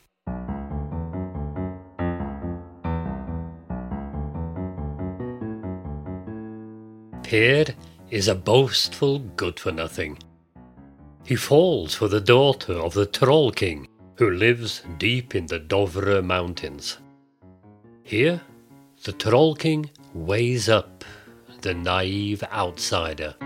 Per 7.31 7.65
is 8.11 8.27
a 8.27 8.35
boastful 8.35 9.21
good 9.21 9.61
for 9.61 9.71
nothing. 9.71 10.19
He 11.25 11.37
falls 11.37 11.95
for 11.95 12.09
the 12.09 12.21
daughter 12.21 12.73
of 12.73 12.93
the 12.93 13.07
Troll 13.07 13.53
King, 13.53 13.87
who 14.17 14.33
lives 14.33 14.83
deep 14.99 15.37
in 15.37 15.47
the 15.47 15.61
Dovre 15.61 16.25
Mountains. 16.25 16.99
Here, 18.03 18.41
the 19.05 19.13
Troll 19.13 19.55
King 19.55 19.91
weighs 20.13 20.69
up 20.69 21.05
the 21.61 21.73
naive 21.73 22.43
outsider. 22.53 23.37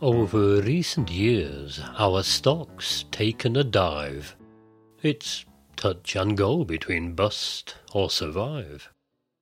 Over 0.00 0.62
recent 0.62 1.10
years, 1.10 1.82
our 1.98 2.22
stock's 2.22 3.04
taken 3.10 3.56
a 3.56 3.64
dive. 3.64 4.36
It's 5.02 5.44
touch 5.80 6.14
and 6.14 6.36
go 6.36 6.62
between 6.62 7.14
bust 7.14 7.74
or 7.94 8.10
survive, 8.10 8.90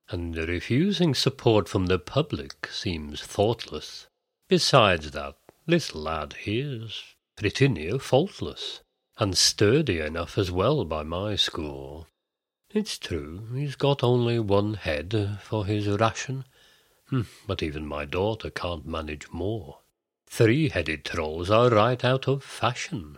and 0.09 0.37
refusing 0.37 1.13
support 1.13 1.67
from 1.67 1.87
the 1.87 1.99
public 1.99 2.69
seems 2.71 3.21
thoughtless. 3.21 4.07
Besides 4.47 5.11
that, 5.11 5.35
this 5.67 5.93
lad 5.93 6.33
here's 6.39 7.03
pretty 7.35 7.67
near 7.67 7.99
faultless, 7.99 8.79
and 9.17 9.37
sturdy 9.37 9.99
enough 9.99 10.37
as 10.37 10.49
well 10.49 10.85
by 10.85 11.03
my 11.03 11.35
score. 11.35 12.07
It's 12.71 12.97
true, 12.97 13.49
he's 13.53 13.75
got 13.75 14.01
only 14.01 14.39
one 14.39 14.75
head 14.75 15.39
for 15.41 15.65
his 15.65 15.87
ration, 15.89 16.45
hmm, 17.09 17.23
but 17.47 17.61
even 17.61 17.85
my 17.85 18.05
daughter 18.05 18.49
can't 18.49 18.85
manage 18.85 19.29
more. 19.29 19.79
Three-headed 20.27 21.03
trolls 21.03 21.49
are 21.51 21.69
right 21.69 22.03
out 22.05 22.29
of 22.29 22.45
fashion. 22.45 23.17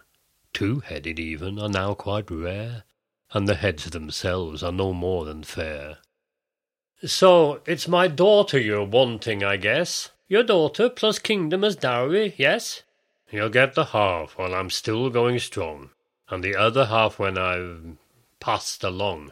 Two-headed 0.54 1.20
even 1.20 1.60
are 1.60 1.70
now 1.70 1.94
quite 1.94 2.32
rare, 2.32 2.84
and 3.34 3.48
the 3.48 3.56
heads 3.56 3.86
themselves 3.86 4.62
are 4.64 4.72
no 4.72 4.94
more 4.94 5.26
than 5.26 5.44
fair. 5.44 5.98
So 7.04 7.62
it's 7.66 7.88
my 7.88 8.08
daughter 8.08 8.60
you're 8.60 8.84
wanting, 8.84 9.44
I 9.44 9.58
guess. 9.58 10.10
Your 10.28 10.44
daughter 10.44 10.90
plus 10.90 11.20
kingdom 11.20 11.64
as 11.64 11.76
dowry, 11.76 12.36
yes? 12.38 12.84
You'll 13.32 13.50
get 13.50 13.76
the 13.76 13.86
half 13.86 14.38
while 14.38 14.54
I'm 14.54 14.70
still 14.70 15.10
going 15.10 15.40
strong, 15.40 15.90
and 16.30 16.44
the 16.44 16.56
other 16.56 16.86
half 16.86 17.18
when 17.18 17.38
I've 17.38 17.98
passed 18.40 18.84
along. 18.84 19.32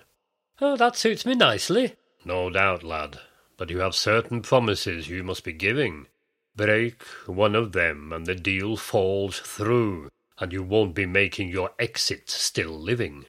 Oh, 0.62 0.75
that 0.77 0.96
suits 0.96 1.25
me 1.25 1.36
nicely. 1.36 1.96
No 2.25 2.50
doubt, 2.50 2.84
lad, 2.84 3.20
but 3.58 3.70
you 3.70 3.79
have 3.79 3.96
certain 3.96 4.41
promises 4.41 5.10
you 5.10 5.24
must 5.24 5.44
be 5.44 5.53
giving. 5.53 6.08
Break 6.56 7.03
one 7.25 7.56
of 7.56 7.74
them, 7.74 8.12
and 8.12 8.25
the 8.25 8.36
deal 8.36 8.75
falls 8.75 9.39
through, 9.39 10.10
and 10.39 10.51
you 10.51 10.63
won't 10.63 10.96
be 10.96 11.06
making 11.06 11.50
your 11.50 11.72
exit 11.77 12.29
still 12.29 12.77
living. 12.77 13.25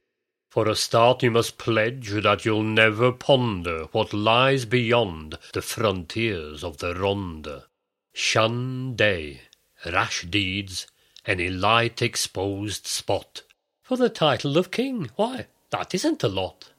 For 0.50 0.69
a 0.69 0.75
start, 0.75 1.23
you 1.23 1.30
must 1.30 1.59
pledge 1.59 2.11
that 2.11 2.45
you'll 2.45 2.64
never 2.64 3.12
ponder 3.12 3.85
what 3.92 4.12
lies 4.12 4.64
beyond 4.64 5.38
the 5.52 5.62
frontiers 5.62 6.64
of 6.64 6.78
the 6.78 6.92
Ronde. 6.92 7.62
Shun 8.12 8.97
day, 8.97 9.42
rash 9.87 10.23
deeds, 10.23 10.88
any 11.25 11.49
light 11.49 12.02
exposed 12.02 12.88
spot. 12.88 13.42
For 13.80 13.97
the 13.97 14.09
title 14.09 14.59
of 14.59 14.73
king, 14.73 15.11
why, 15.14 15.47
that 15.71 15.95
isn't 15.95 16.25
a 16.25 16.28
lot. 16.28 16.73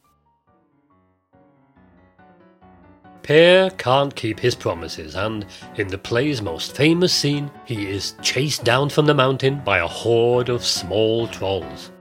Per 3.23 3.69
can't 3.77 4.13
keep 4.13 4.41
his 4.41 4.55
promises, 4.55 5.15
and 5.15 5.45
in 5.77 5.87
the 5.87 5.97
play's 5.97 6.41
most 6.41 6.75
famous 6.75 7.13
scene, 7.13 7.49
he 7.63 7.89
is 7.89 8.15
chased 8.21 8.65
down 8.65 8.89
from 8.89 9.05
the 9.05 9.13
mountain 9.13 9.61
by 9.63 9.77
a 9.77 9.87
horde 9.87 10.49
of 10.49 10.65
small 10.65 11.25
trolls. 11.29 11.91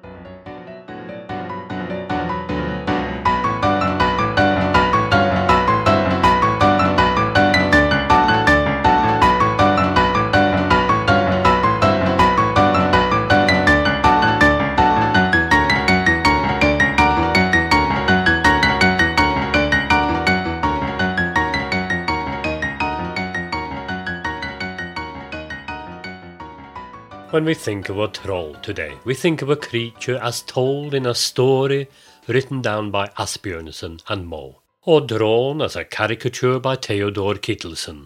When 27.41 27.47
we 27.47 27.55
think 27.55 27.89
of 27.89 27.99
a 27.99 28.07
troll 28.07 28.53
today, 28.57 28.99
we 29.07 29.15
think 29.15 29.41
of 29.41 29.49
a 29.49 29.57
creature 29.57 30.19
as 30.19 30.43
told 30.43 30.93
in 30.93 31.07
a 31.07 31.15
story 31.15 31.89
written 32.29 32.61
down 32.61 32.91
by 32.91 33.07
Asbjørnsen 33.17 34.03
and 34.09 34.27
Moe, 34.27 34.61
or 34.83 35.01
drawn 35.01 35.63
as 35.63 35.75
a 35.75 35.87
caricature 35.87 36.59
by 36.59 36.77
Theodor 36.77 37.37
Kittelsen. 37.37 38.05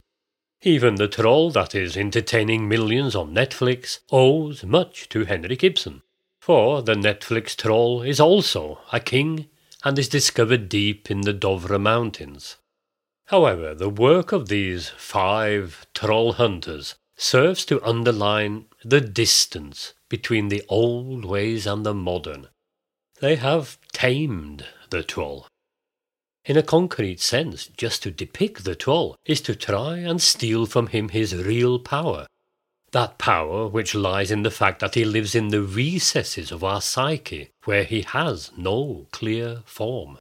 Even 0.63 0.95
the 0.95 1.09
troll 1.09 1.51
that 1.51 1.75
is 1.75 1.97
entertaining 1.97 2.69
millions 2.69 3.17
on 3.17 3.35
Netflix 3.35 3.99
owes 4.13 4.63
much 4.63 5.09
to 5.09 5.25
Henrik 5.25 5.65
Ibsen, 5.65 6.03
for 6.41 6.81
the 6.81 6.95
Netflix 6.95 7.57
troll 7.57 8.03
is 8.03 8.21
also 8.21 8.83
a 8.93 9.01
king 9.01 9.49
and 9.83 9.99
is 9.99 10.09
discovered 10.09 10.69
deep 10.69 11.11
in 11.11 11.23
the 11.23 11.35
Dovre 11.35 11.81
Mountains. 11.81 12.59
However, 13.25 13.75
the 13.75 13.91
work 13.91 14.31
of 14.31 14.47
these 14.47 14.91
five 14.91 15.89
troll 15.93 16.35
hunters 16.35 16.95
serves 17.17 17.65
to 17.67 17.83
underline 17.83 18.67
the 18.85 19.01
distance 19.01 19.95
between 20.09 20.49
the 20.49 20.63
old 20.69 21.25
ways 21.25 21.67
and 21.67 21.85
the 21.85 21.95
modern. 21.95 22.49
They 23.21 23.37
have 23.37 23.79
tamed 23.93 24.67
the 24.91 25.03
troll. 25.03 25.47
In 26.45 26.57
a 26.59 26.63
concrete 26.63 27.21
sense, 27.21 27.69
just 27.69 28.03
to 28.03 28.11
depict 28.11 28.65
the 28.65 28.75
troll 28.75 29.17
is 29.25 29.41
to 29.43 29.55
try 29.55 29.99
and 29.99 30.21
steal 30.21 30.67
from 30.67 30.89
him 30.89 31.09
his 31.09 31.35
real 31.35 31.79
power. 31.79 32.27
That 32.93 33.19
power 33.19 33.67
which 33.67 33.95
lies 33.95 34.31
in 34.31 34.43
the 34.43 34.51
fact 34.51 34.81
that 34.81 34.95
he 34.95 35.05
lives 35.05 35.35
in 35.35 35.49
the 35.49 35.63
recesses 35.63 36.53
of 36.53 36.63
our 36.63 36.81
psyche, 36.81 37.51
where 37.65 37.85
he 37.85 38.03
has 38.03 38.51
no 38.57 39.07
clear 39.11 39.63
form. 39.65 40.19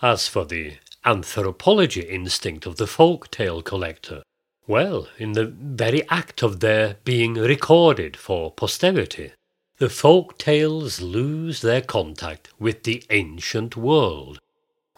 As 0.00 0.28
for 0.28 0.44
the 0.44 0.74
anthropology 1.04 2.02
instinct 2.02 2.64
of 2.64 2.76
the 2.76 2.86
folk 2.86 3.30
tale 3.30 3.60
collector, 3.60 4.22
well, 4.70 5.08
in 5.18 5.32
the 5.32 5.46
very 5.46 6.08
act 6.08 6.44
of 6.44 6.60
their 6.60 6.96
being 7.02 7.34
recorded 7.34 8.16
for 8.16 8.52
posterity, 8.52 9.32
the 9.78 9.88
folk 9.88 10.38
tales 10.38 11.00
lose 11.00 11.60
their 11.60 11.80
contact 11.80 12.48
with 12.60 12.84
the 12.84 13.02
ancient 13.10 13.76
world, 13.76 14.38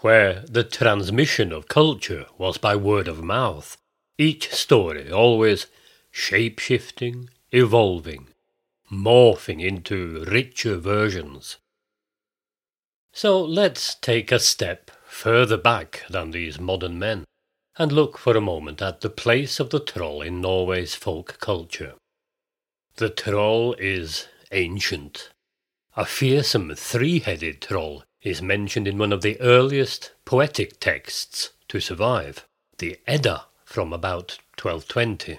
where 0.01 0.45
the 0.47 0.63
transmission 0.63 1.53
of 1.53 1.69
culture 1.69 2.27
was 2.37 2.59
by 2.59 2.77
word 2.77 3.09
of 3.09 3.25
mouth, 3.25 3.79
each 4.19 4.53
story 4.53 5.11
always 5.11 5.69
shape 6.11 6.59
shifting, 6.59 7.31
evolving, 7.51 8.29
morphing 8.93 9.65
into 9.65 10.23
richer 10.29 10.77
versions. 10.77 11.57
So 13.11 13.43
let's 13.43 13.95
take 13.95 14.31
a 14.31 14.39
step 14.39 14.91
further 15.07 15.57
back 15.57 16.03
than 16.11 16.31
these 16.31 16.61
modern 16.61 16.99
men 16.99 17.25
and 17.79 17.91
look 17.91 18.19
for 18.19 18.37
a 18.37 18.41
moment 18.41 18.83
at 18.83 19.01
the 19.01 19.11
place 19.11 19.59
of 19.59 19.71
the 19.71 19.81
troll 19.81 20.21
in 20.21 20.41
Norway's 20.41 20.95
folk 20.95 21.39
culture. 21.41 21.95
The 22.97 23.09
troll 23.09 23.75
is 23.79 24.29
ancient. 24.51 25.31
A 25.97 26.05
fearsome 26.05 26.75
three 26.75 27.21
headed 27.21 27.63
troll 27.63 28.05
is 28.23 28.43
mentioned 28.43 28.87
in 28.87 28.99
one 28.99 29.13
of 29.13 29.23
the 29.23 29.41
earliest 29.41 30.13
poetic 30.25 30.79
texts 30.79 31.53
to 31.69 31.81
survive, 31.81 32.47
the 32.79 32.99
Edda 33.07 33.47
from 33.65 33.93
about 33.93 34.39
1220. 34.61 35.39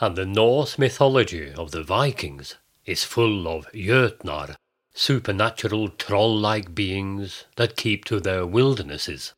And 0.00 0.16
the 0.16 0.26
Norse 0.26 0.78
mythology 0.78 1.52
of 1.52 1.70
the 1.70 1.82
Vikings 1.82 2.56
is 2.84 3.04
full 3.04 3.48
of 3.48 3.70
Jötnar, 3.72 4.56
supernatural 4.94 5.88
troll 5.88 6.36
like 6.36 6.74
beings 6.74 7.44
that 7.56 7.76
keep 7.76 8.04
to 8.06 8.20
their 8.20 8.44
wildernesses. 8.44 9.32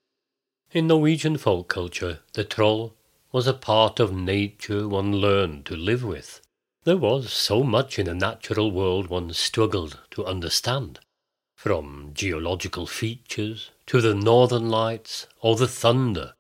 In 0.70 0.87
Norwegian 0.87 1.38
folk 1.38 1.68
culture, 1.68 2.20
the 2.35 2.44
troll 2.44 2.94
was 3.33 3.46
a 3.46 3.54
part 3.54 3.98
of 3.98 4.12
nature 4.12 4.87
one 4.87 5.12
learned 5.16 5.64
to 5.66 5.74
live 5.74 6.04
with. 6.04 6.42
There 6.85 6.98
was 6.98 7.33
so 7.33 7.62
much 7.62 7.98
in 7.98 8.04
the 8.04 8.14
natural 8.14 8.70
world 8.70 9.09
one 9.09 9.33
struggled 9.33 9.98
to 10.11 10.26
understand, 10.26 11.00
from 11.57 12.11
geological 12.12 12.87
features 12.87 13.70
to 13.87 14.02
the 14.02 14.14
northern 14.14 14.68
lights 14.68 15.26
or 15.40 15.57
the 15.57 15.66
thunder, 15.68 16.35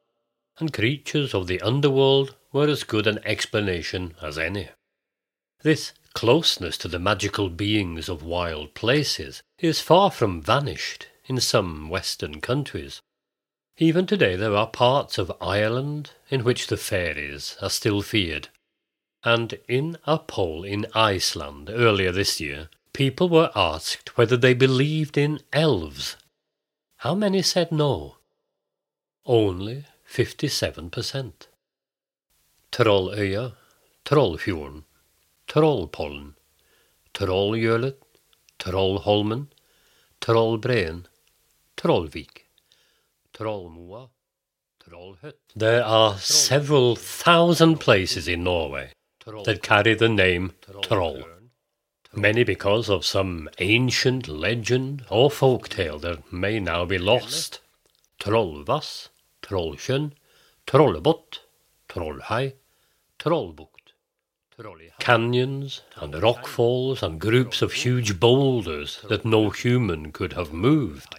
and 0.58 0.74
creatures 0.74 1.32
of 1.32 1.46
the 1.46 1.60
underworld 1.62 2.34
were 2.52 2.68
as 2.68 2.84
good 2.84 3.06
an 3.06 3.20
explanation 3.24 4.14
as 4.20 4.36
any. 4.36 4.68
This 5.62 5.92
closeness 6.12 6.76
to 6.78 6.88
the 6.88 6.98
magical 6.98 7.48
beings 7.48 8.10
of 8.10 8.22
wild 8.22 8.74
places 8.74 9.42
is 9.58 9.80
far 9.80 10.10
from 10.10 10.42
vanished 10.42 11.06
in 11.24 11.40
some 11.40 11.88
western 11.88 12.42
countries. 12.42 13.00
Even 13.80 14.06
today 14.06 14.34
there 14.34 14.56
are 14.56 14.66
parts 14.66 15.18
of 15.18 15.30
Ireland 15.40 16.10
in 16.30 16.42
which 16.42 16.66
the 16.66 16.76
fairies 16.76 17.56
are 17.62 17.70
still 17.70 18.02
feared. 18.02 18.48
And 19.22 19.56
in 19.68 19.98
a 20.04 20.18
poll 20.18 20.64
in 20.64 20.86
Iceland 20.96 21.70
earlier 21.70 22.10
this 22.10 22.40
year, 22.40 22.70
people 22.92 23.28
were 23.28 23.52
asked 23.54 24.16
whether 24.16 24.36
they 24.36 24.52
believed 24.52 25.16
in 25.16 25.38
elves. 25.52 26.16
How 26.98 27.14
many 27.14 27.40
said 27.40 27.70
no? 27.70 28.16
Only 29.24 29.84
57%. 30.12 31.32
Trolløya, 32.72 33.52
Trollfjorden, 34.04 34.82
Trollpollen, 35.46 36.34
Trolljølet, 37.14 38.02
Trollholmen, 38.58 39.46
Trollbreen, 40.20 41.06
Trollvik. 41.76 42.47
There 45.54 45.84
are 45.84 46.18
several 46.18 46.96
thousand 46.96 47.78
places 47.78 48.26
in 48.26 48.42
Norway 48.44 48.90
that 49.44 49.62
carry 49.62 49.94
the 49.94 50.08
name 50.08 50.52
Troll. 50.82 51.22
Many 52.14 52.42
because 52.42 52.88
of 52.88 53.04
some 53.04 53.48
ancient 53.58 54.28
legend 54.28 55.04
or 55.10 55.30
folk 55.30 55.68
tale 55.68 55.98
that 56.00 56.32
may 56.32 56.58
now 56.58 56.84
be 56.84 56.98
lost. 56.98 57.60
Trollvass, 58.18 59.08
Trollsjøen, 59.42 60.12
Trollebott, 60.66 61.40
Trollhei, 61.88 62.54
Trollbukt. 63.18 63.92
Canyons 64.98 65.82
and 65.96 66.14
rockfalls 66.14 67.02
and 67.02 67.20
groups 67.20 67.62
of 67.62 67.72
huge 67.72 68.18
boulders 68.18 69.00
that 69.08 69.24
no 69.24 69.50
human 69.50 70.10
could 70.10 70.32
have 70.32 70.52
moved. 70.52 71.14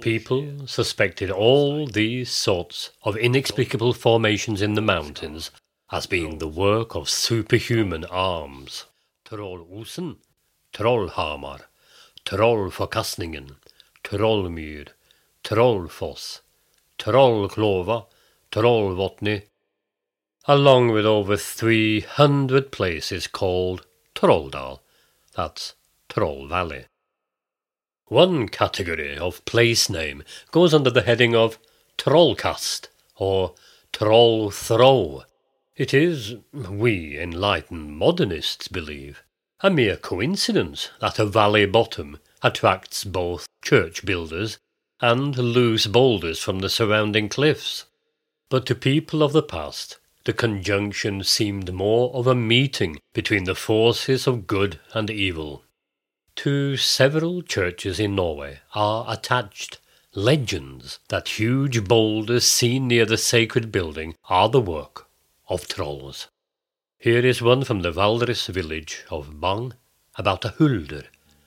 People 0.00 0.66
suspected 0.66 1.30
all 1.30 1.86
these 1.86 2.30
sorts 2.30 2.90
of 3.02 3.16
inexplicable 3.16 3.92
formations 3.92 4.62
in 4.62 4.74
the 4.74 4.80
mountains 4.80 5.50
as 5.90 6.06
being 6.06 6.38
the 6.38 6.48
work 6.48 6.94
of 6.94 7.08
superhuman 7.10 8.04
arms. 8.04 8.84
Troll-Osen, 9.24 10.18
Trollhamar, 10.72 11.62
Trollforkastningen, 12.24 13.56
Trollmyr, 14.04 14.88
Trollfoss, 15.42 16.40
Trollklova, 16.98 18.06
Trollvotny, 18.50 19.42
along 20.46 20.90
with 20.90 21.06
over 21.06 21.36
300 21.36 22.70
places 22.70 23.26
called 23.26 23.86
Trolldal, 24.14 24.80
that's 25.34 25.74
Troll 26.08 26.46
Valley. 26.46 26.84
One 28.08 28.48
category 28.48 29.16
of 29.16 29.44
place 29.44 29.88
name 29.88 30.22
goes 30.50 30.74
under 30.74 30.90
the 30.90 31.02
heading 31.02 31.34
of 31.34 31.58
Trollkast 31.96 32.88
or 33.16 33.54
Troll 33.92 34.50
Throw. 34.50 35.24
It 35.76 35.94
is, 35.94 36.34
we 36.52 37.18
enlightened 37.18 37.96
modernists 37.96 38.68
believe, 38.68 39.22
a 39.60 39.70
mere 39.70 39.96
coincidence 39.96 40.90
that 41.00 41.18
a 41.18 41.24
valley 41.24 41.64
bottom 41.64 42.18
attracts 42.42 43.04
both 43.04 43.46
church 43.62 44.04
builders 44.04 44.58
and 45.00 45.36
loose 45.38 45.86
boulders 45.86 46.40
from 46.40 46.58
the 46.58 46.68
surrounding 46.68 47.28
cliffs. 47.28 47.86
But 48.50 48.66
to 48.66 48.74
people 48.74 49.22
of 49.22 49.32
the 49.32 49.42
past, 49.42 49.98
the 50.24 50.32
conjunction 50.32 51.24
seemed 51.24 51.72
more 51.72 52.12
of 52.14 52.26
a 52.26 52.34
meeting 52.34 53.00
between 53.12 53.44
the 53.44 53.54
forces 53.54 54.26
of 54.26 54.46
good 54.46 54.80
and 54.92 55.08
evil 55.08 55.64
to 56.36 56.76
several 56.76 57.42
churches 57.42 58.00
in 58.00 58.14
Norway 58.14 58.60
are 58.74 59.04
attached 59.08 59.78
legends 60.14 60.98
that 61.08 61.40
huge 61.40 61.84
boulders 61.84 62.46
seen 62.46 62.88
near 62.88 63.06
the 63.06 63.16
sacred 63.16 63.72
building 63.72 64.14
are 64.28 64.48
the 64.48 64.60
work 64.60 65.06
of 65.48 65.68
trolls. 65.68 66.28
Here 66.98 67.24
is 67.24 67.42
one 67.42 67.64
from 67.64 67.82
the 67.82 67.92
Valdres 67.92 68.46
village 68.48 69.04
of 69.10 69.40
Bagn 69.40 69.74
about 70.16 70.44
a 70.44 70.50
hulder, 70.50 71.04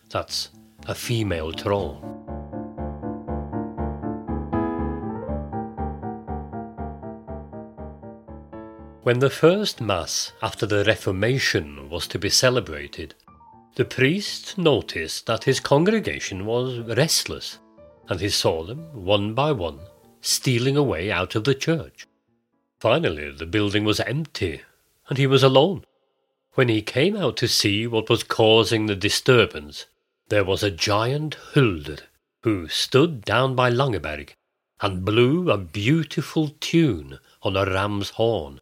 that's 0.09 0.49
a 0.87 0.95
female 0.95 1.51
troll. 1.51 2.15
When 9.03 9.19
the 9.19 9.29
first 9.29 9.81
Mass 9.81 10.31
after 10.41 10.65
the 10.65 10.83
Reformation 10.83 11.91
was 11.91 12.07
to 12.07 12.17
be 12.17 12.29
celebrated, 12.31 13.13
the 13.75 13.85
priest 13.85 14.57
noticed 14.57 15.25
that 15.25 15.43
his 15.43 15.59
congregation 15.59 16.45
was 16.45 16.79
restless, 16.79 17.59
and 18.07 18.21
he 18.21 18.29
saw 18.29 18.63
them, 18.63 18.79
one 18.93 19.33
by 19.33 19.51
one, 19.51 19.79
stealing 20.21 20.77
away 20.77 21.11
out 21.11 21.35
of 21.35 21.43
the 21.43 21.55
church. 21.55 22.07
Finally, 22.79 23.31
the 23.31 23.45
building 23.45 23.83
was 23.83 23.99
empty, 23.99 24.61
and 25.09 25.17
he 25.17 25.27
was 25.27 25.43
alone. 25.43 25.83
When 26.53 26.69
he 26.69 26.81
came 26.81 27.17
out 27.17 27.35
to 27.37 27.49
see 27.49 27.85
what 27.85 28.09
was 28.09 28.23
causing 28.23 28.85
the 28.85 28.95
disturbance, 28.95 29.87
there 30.29 30.45
was 30.45 30.63
a 30.63 30.71
giant 30.71 31.35
Hulder 31.53 31.97
who 32.43 32.69
stood 32.69 33.25
down 33.25 33.55
by 33.55 33.69
Langeberg 33.69 34.35
and 34.79 35.03
blew 35.03 35.51
a 35.51 35.57
beautiful 35.57 36.53
tune 36.59 37.19
on 37.41 37.57
a 37.57 37.65
ram's 37.65 38.11
horn. 38.11 38.61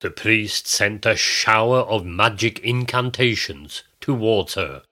The 0.00 0.10
priest 0.10 0.66
sent 0.66 1.06
a 1.06 1.16
shower 1.16 1.78
of 1.78 2.04
magic 2.04 2.58
incantations 2.58 3.82
towards 3.98 4.52
her, 4.52 4.82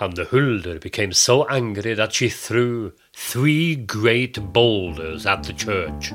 and 0.00 0.16
the 0.16 0.24
Hulder 0.24 0.80
became 0.80 1.12
so 1.12 1.46
angry 1.46 1.94
that 1.94 2.12
she 2.12 2.28
threw 2.28 2.92
three 3.14 3.76
great 3.76 4.52
boulders 4.52 5.26
at 5.26 5.44
the 5.44 5.52
church. 5.52 6.10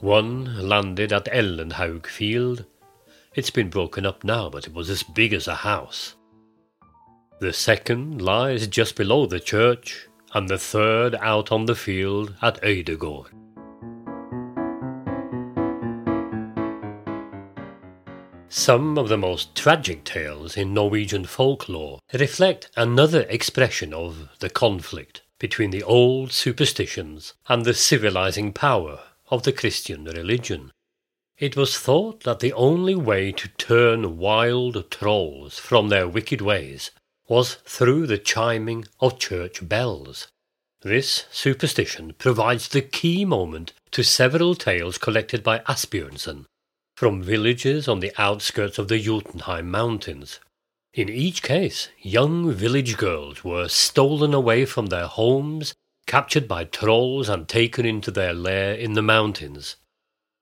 One 0.00 0.66
landed 0.66 1.12
at 1.12 1.26
Ellenhaug 1.26 2.06
Field. 2.06 2.64
It's 3.34 3.50
been 3.50 3.68
broken 3.68 4.06
up 4.06 4.24
now, 4.24 4.48
but 4.48 4.66
it 4.66 4.72
was 4.72 4.88
as 4.88 5.02
big 5.02 5.34
as 5.34 5.46
a 5.46 5.54
house. 5.54 6.16
The 7.40 7.52
second 7.52 8.22
lies 8.22 8.66
just 8.68 8.96
below 8.96 9.26
the 9.26 9.38
church, 9.38 10.08
and 10.34 10.48
the 10.48 10.58
third 10.58 11.14
out 11.16 11.52
on 11.52 11.66
the 11.66 11.74
field 11.74 12.34
at 12.40 12.60
Øydegård. 12.62 13.28
Some 18.48 18.98
of 18.98 19.08
the 19.08 19.16
most 19.16 19.54
tragic 19.54 20.04
tales 20.04 20.58
in 20.58 20.74
Norwegian 20.74 21.24
folklore 21.24 22.00
reflect 22.12 22.70
another 22.76 23.22
expression 23.30 23.94
of 23.94 24.28
the 24.40 24.50
conflict 24.50 25.22
between 25.38 25.70
the 25.70 25.82
old 25.82 26.32
superstitions 26.32 27.32
and 27.48 27.64
the 27.64 27.74
civilizing 27.74 28.52
power 28.52 29.00
of 29.30 29.42
the 29.42 29.52
Christian 29.52 30.04
religion. 30.04 30.70
It 31.38 31.56
was 31.56 31.78
thought 31.78 32.24
that 32.24 32.40
the 32.40 32.52
only 32.52 32.94
way 32.94 33.32
to 33.32 33.48
turn 33.48 34.18
wild 34.18 34.90
trolls 34.90 35.58
from 35.58 35.88
their 35.88 36.06
wicked 36.06 36.40
ways 36.40 36.90
was 37.28 37.54
through 37.64 38.06
the 38.06 38.18
chiming 38.18 38.84
of 39.00 39.18
church 39.18 39.66
bells. 39.68 40.28
This 40.82 41.26
superstition 41.30 42.14
provides 42.18 42.68
the 42.68 42.82
key 42.82 43.24
moment 43.24 43.72
to 43.92 44.02
several 44.02 44.54
tales 44.54 44.98
collected 44.98 45.42
by 45.42 45.60
Asbjørnsen 45.60 46.46
from 46.96 47.22
villages 47.22 47.88
on 47.88 48.00
the 48.00 48.12
outskirts 48.18 48.78
of 48.78 48.88
the 48.88 48.98
Jotunheim 48.98 49.70
mountains. 49.70 50.40
In 50.94 51.08
each 51.08 51.42
case, 51.42 51.88
young 52.00 52.52
village 52.52 52.96
girls 52.96 53.42
were 53.42 53.68
stolen 53.68 54.34
away 54.34 54.66
from 54.66 54.86
their 54.86 55.06
homes, 55.06 55.74
captured 56.06 56.46
by 56.46 56.64
trolls, 56.64 57.28
and 57.28 57.48
taken 57.48 57.86
into 57.86 58.10
their 58.10 58.34
lair 58.34 58.74
in 58.74 58.92
the 58.92 59.02
mountains. 59.02 59.76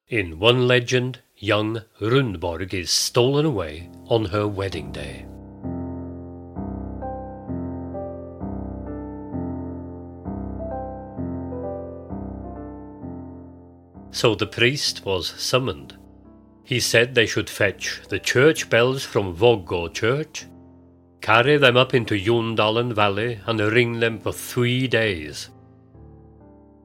In 0.09 0.39
one 0.39 0.67
legend, 0.67 1.21
young 1.37 1.83
Rundborg 2.01 2.75
is 2.75 2.91
stolen 2.91 3.47
away 3.47 3.89
on 4.07 4.27
her 4.27 4.49
wedding 4.49 4.91
day. 4.91 5.25
So 14.21 14.35
the 14.35 14.47
priest 14.47 15.07
was 15.07 15.29
summoned. 15.29 15.97
He 16.63 16.79
said 16.79 17.15
they 17.15 17.25
should 17.25 17.49
fetch 17.49 18.03
the 18.11 18.19
church 18.19 18.69
bells 18.69 19.03
from 19.03 19.35
Vågå 19.35 19.95
church, 19.95 20.45
carry 21.23 21.57
them 21.57 21.79
up 21.79 21.95
into 21.95 22.23
Jondalen 22.27 22.93
valley, 22.93 23.41
and 23.47 23.59
ring 23.59 23.99
them 23.99 24.19
for 24.19 24.31
three 24.31 24.87
days. 24.87 25.49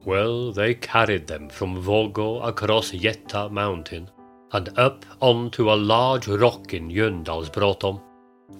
Well, 0.06 0.50
they 0.50 0.72
carried 0.76 1.26
them 1.26 1.50
from 1.50 1.76
Vågå 1.76 2.42
across 2.42 2.92
Jetta 2.92 3.50
mountain 3.50 4.10
and 4.52 4.70
up 4.78 5.04
onto 5.20 5.70
a 5.70 5.82
large 5.94 6.28
rock 6.28 6.72
in 6.72 6.88
Jøndalsbråtom, 6.88 8.00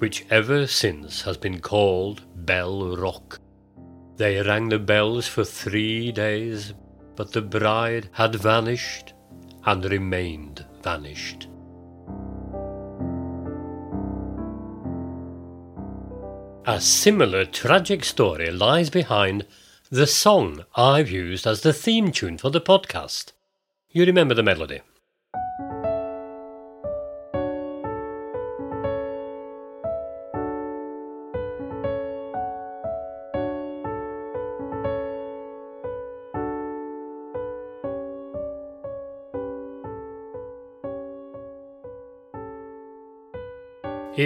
which 0.00 0.26
ever 0.28 0.66
since 0.66 1.22
has 1.22 1.38
been 1.38 1.60
called 1.60 2.26
Bell 2.44 2.94
Rock. 2.94 3.40
They 4.18 4.42
rang 4.42 4.68
the 4.68 4.78
bells 4.78 5.26
for 5.26 5.44
three 5.44 6.12
days, 6.12 6.74
but 7.16 7.32
the 7.32 7.42
bride 7.42 8.08
had 8.12 8.34
vanished 8.34 9.14
and 9.64 9.84
remained 9.86 10.64
vanished. 10.82 11.48
A 16.66 16.80
similar 16.80 17.44
tragic 17.44 18.04
story 18.04 18.50
lies 18.50 18.90
behind 18.90 19.46
the 19.90 20.06
song 20.06 20.64
I've 20.74 21.10
used 21.10 21.46
as 21.46 21.62
the 21.62 21.72
theme 21.72 22.10
tune 22.10 22.38
for 22.38 22.50
the 22.50 22.60
podcast. 22.60 23.32
You 23.90 24.04
remember 24.04 24.34
the 24.34 24.42
melody? 24.42 24.80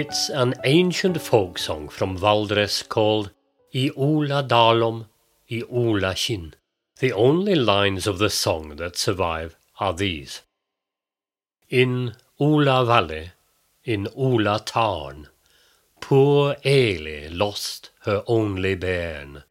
It's 0.03 0.29
an 0.29 0.55
ancient 0.63 1.21
folk 1.21 1.59
song 1.59 1.87
from 1.87 2.17
Valdres 2.17 2.81
called 2.89 3.29
I 3.71 3.91
Ola 3.95 4.41
Dalom, 4.41 5.05
I 5.51 5.61
Ola 5.69 6.15
Shin. 6.15 6.55
The 6.97 7.13
only 7.13 7.53
lines 7.53 8.07
of 8.07 8.17
the 8.17 8.31
song 8.31 8.77
that 8.77 8.97
survive 8.97 9.55
are 9.79 9.93
these. 9.93 10.41
In 11.69 12.15
Ola 12.39 12.83
Valley, 12.83 13.33
in 13.83 14.07
Ola 14.15 14.63
Tarn, 14.65 15.27
poor 15.99 16.55
Eli 16.65 17.27
lost 17.29 17.91
her 17.99 18.23
only 18.25 18.73
bairn. 18.73 19.43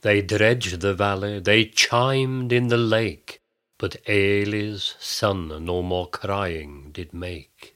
They 0.00 0.22
dredged 0.22 0.80
the 0.80 0.94
valley, 0.94 1.40
they 1.40 1.66
chimed 1.66 2.54
in 2.54 2.68
the 2.68 2.78
lake, 2.78 3.42
but 3.76 3.96
Eli's 4.08 4.94
son 4.98 5.66
no 5.66 5.82
more 5.82 6.08
crying 6.08 6.88
did 6.90 7.12
make. 7.12 7.71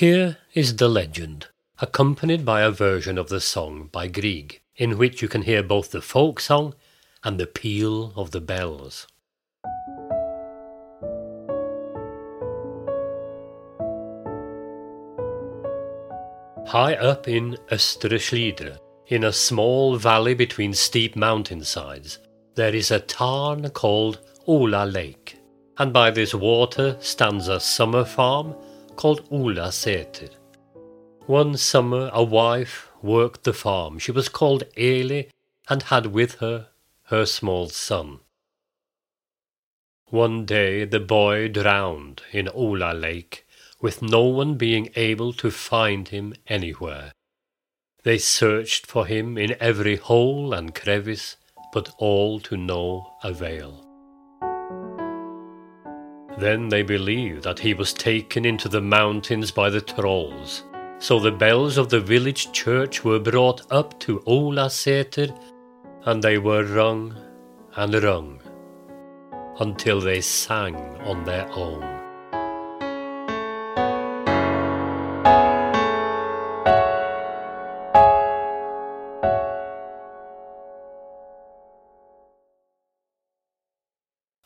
Here 0.00 0.38
is 0.54 0.76
the 0.76 0.88
legend, 0.88 1.48
accompanied 1.78 2.42
by 2.42 2.62
a 2.62 2.70
version 2.70 3.18
of 3.18 3.28
the 3.28 3.38
song 3.38 3.90
by 3.92 4.08
Grieg, 4.08 4.62
in 4.74 4.96
which 4.96 5.20
you 5.20 5.28
can 5.28 5.42
hear 5.42 5.62
both 5.62 5.90
the 5.90 6.00
folk 6.00 6.40
song 6.40 6.74
and 7.22 7.38
the 7.38 7.46
peal 7.46 8.14
of 8.16 8.30
the 8.30 8.40
bells. 8.40 9.06
High 16.68 16.94
up 16.94 17.28
in 17.28 17.58
Östre 17.70 18.78
in 19.06 19.22
a 19.22 19.34
small 19.34 19.96
valley 19.96 20.32
between 20.32 20.72
steep 20.72 21.14
mountainsides, 21.14 22.20
there 22.54 22.74
is 22.74 22.90
a 22.90 23.00
tarn 23.00 23.68
called 23.68 24.18
Ola 24.46 24.86
Lake, 24.86 25.36
and 25.76 25.92
by 25.92 26.10
this 26.10 26.34
water 26.34 26.96
stands 27.00 27.48
a 27.48 27.60
summer 27.60 28.06
farm 28.06 28.54
called 29.00 29.26
Ola 29.30 29.68
Sæter. 29.68 30.28
One 31.24 31.56
summer 31.56 32.10
a 32.12 32.22
wife 32.22 32.90
worked 33.00 33.44
the 33.44 33.54
farm. 33.54 33.98
She 33.98 34.12
was 34.12 34.28
called 34.28 34.64
Eli 34.76 35.22
and 35.70 35.84
had 35.84 36.06
with 36.06 36.34
her 36.40 36.68
her 37.04 37.24
small 37.24 37.70
son. 37.70 38.20
One 40.10 40.44
day 40.44 40.84
the 40.84 41.00
boy 41.00 41.48
drowned 41.48 42.20
in 42.30 42.46
Ola 42.48 42.92
Lake, 42.92 43.46
with 43.80 44.02
no 44.02 44.24
one 44.24 44.56
being 44.56 44.90
able 44.94 45.32
to 45.32 45.50
find 45.50 46.08
him 46.08 46.34
anywhere. 46.46 47.12
They 48.02 48.18
searched 48.18 48.84
for 48.86 49.06
him 49.06 49.38
in 49.38 49.56
every 49.60 49.96
hole 49.96 50.52
and 50.52 50.74
crevice, 50.74 51.36
but 51.72 51.94
all 51.96 52.38
to 52.40 52.54
no 52.58 53.14
avail. 53.24 53.89
Then 56.38 56.68
they 56.68 56.82
believed 56.82 57.42
that 57.44 57.58
he 57.58 57.74
was 57.74 57.92
taken 57.92 58.44
into 58.44 58.68
the 58.68 58.80
mountains 58.80 59.50
by 59.50 59.70
the 59.70 59.80
trolls. 59.80 60.64
So 60.98 61.18
the 61.18 61.32
bells 61.32 61.78
of 61.78 61.88
the 61.88 62.00
village 62.00 62.52
church 62.52 63.04
were 63.04 63.18
brought 63.18 63.62
up 63.70 63.98
to 64.00 64.20
Olasäter, 64.20 65.36
and 66.04 66.22
they 66.22 66.38
were 66.38 66.64
rung 66.64 67.16
and 67.76 67.94
rung 68.02 68.40
until 69.60 70.00
they 70.00 70.20
sang 70.20 70.76
on 71.04 71.24
their 71.24 71.50
own. 71.52 71.99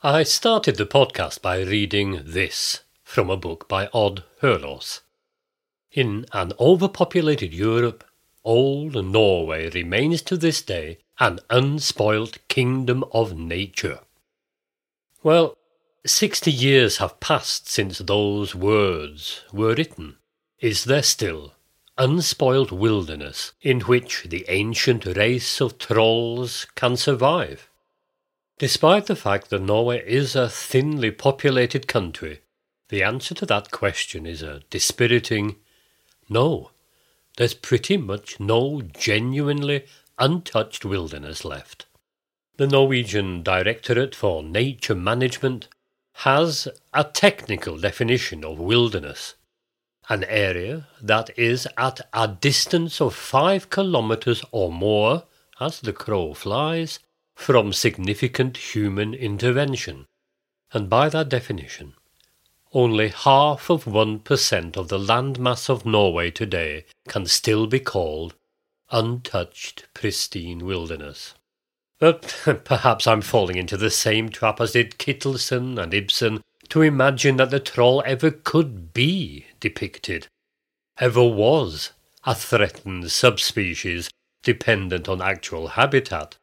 I 0.07 0.23
started 0.23 0.77
the 0.77 0.85
podcast 0.85 1.41
by 1.41 1.63
reading 1.63 2.21
this 2.27 2.83
from 3.05 3.31
a 3.31 3.39
book 3.39 3.67
by 3.71 3.89
Odd 3.95 4.23
Hølaas. 4.43 5.01
In 5.93 6.27
an 6.35 6.53
overpopulated 6.61 7.55
Europe, 7.55 8.05
old 8.45 9.03
Norway 9.03 9.71
remains 9.71 10.21
to 10.21 10.37
this 10.37 10.61
day 10.61 10.99
an 11.19 11.41
unspoilt 11.49 12.37
kingdom 12.49 13.03
of 13.13 13.39
nature. 13.39 14.01
Well, 15.23 15.57
sixty 16.05 16.53
years 16.53 16.99
have 16.99 17.19
passed 17.19 17.71
since 17.71 17.97
those 17.97 18.55
words 18.55 19.41
were 19.55 19.75
written. 19.75 20.17
Is 20.61 20.85
there 20.85 21.03
still 21.03 21.55
unspoilt 21.97 22.71
wilderness 22.71 23.53
in 23.63 23.81
which 23.81 24.25
the 24.25 24.45
ancient 24.49 25.07
race 25.07 25.63
of 25.63 25.79
trolls 25.79 26.67
can 26.75 26.99
survive? 26.99 27.71
Despite 28.59 29.07
the 29.07 29.17
fact 29.17 29.51
that 29.51 29.63
Norway 29.63 30.03
is 30.07 30.37
a 30.37 30.49
thinly 30.49 31.11
populated 31.11 31.89
country, 31.89 32.41
the 32.89 33.03
answer 33.03 33.35
to 33.35 33.47
that 33.47 33.71
question 33.71 34.27
is 34.27 34.43
a 34.43 34.63
dispiriting 34.71 35.57
no. 36.29 36.71
There's 37.37 37.55
pretty 37.55 37.97
much 37.97 38.39
no 38.39 38.83
genuinely 38.83 39.87
untouched 40.19 40.85
wilderness 40.85 41.45
left. 41.45 41.87
The 42.57 42.69
Norwegian 42.69 43.43
Directorate 43.43 44.15
for 44.15 44.43
Nature 44.43 44.95
Management 44.95 45.67
has 46.19 46.69
a 46.93 47.03
technical 47.03 47.77
definition 47.79 48.45
of 48.45 48.59
wilderness 48.59 49.35
an 50.09 50.25
area 50.25 50.87
that 51.01 51.31
is 51.39 51.67
at 51.79 52.01
a 52.13 52.29
distance 52.29 53.01
of 53.01 53.15
five 53.15 53.71
kilometers 53.71 54.45
or 54.51 54.71
more, 54.71 55.25
as 55.61 55.81
the 55.81 55.93
crow 55.93 56.35
flies, 56.35 56.99
from 57.35 57.73
significant 57.73 58.57
human 58.57 59.15
intervention, 59.15 60.07
and 60.73 60.89
by 60.89 61.09
that 61.09 61.29
definition, 61.29 61.95
only 62.73 63.09
half 63.09 63.71
of 63.71 63.85
1% 63.85 64.77
of 64.77 64.89
the 64.89 64.99
landmass 64.99 65.69
of 65.69 65.87
Norway 65.87 66.31
today 66.31 66.85
can 67.09 67.27
still 67.27 67.67
be 67.67 67.81
called 67.81 68.35
untouched, 68.91 69.87
pristine 69.95 70.65
wilderness. 70.65 71.35
But 71.99 72.37
perhaps 72.65 73.07
I'm 73.07 73.23
falling 73.23 73.57
into 73.57 73.77
the 73.77 73.91
same 73.91 74.29
trap 74.29 74.61
as 74.61 74.73
did 74.73 74.99
Kittelsen 74.99 75.79
and 75.79 75.95
Ibsen 75.95 76.43
to 76.69 76.83
imagine 76.83 77.37
that 77.37 77.51
the 77.51 77.61
troll 77.61 78.03
ever 78.05 78.31
could 78.31 78.93
be 78.93 79.47
depicted, 79.61 80.27
ever 80.99 81.25
was 81.25 81.93
a 82.25 82.35
threatened 82.35 83.11
subspecies 83.11 84.11
dependent 84.43 85.09
on 85.09 85.23
actual 85.23 85.69
habitat, 85.69 86.37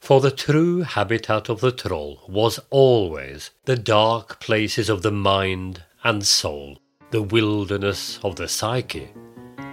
for 0.00 0.20
the 0.20 0.30
true 0.30 0.80
habitat 0.80 1.48
of 1.48 1.60
the 1.60 1.70
troll 1.70 2.22
was 2.26 2.58
always 2.70 3.50
the 3.66 3.76
dark 3.76 4.40
places 4.40 4.88
of 4.88 5.02
the 5.02 5.12
mind 5.12 5.84
and 6.02 6.26
soul, 6.26 6.78
the 7.10 7.22
wilderness 7.22 8.18
of 8.24 8.36
the 8.36 8.48
psyche, 8.48 9.10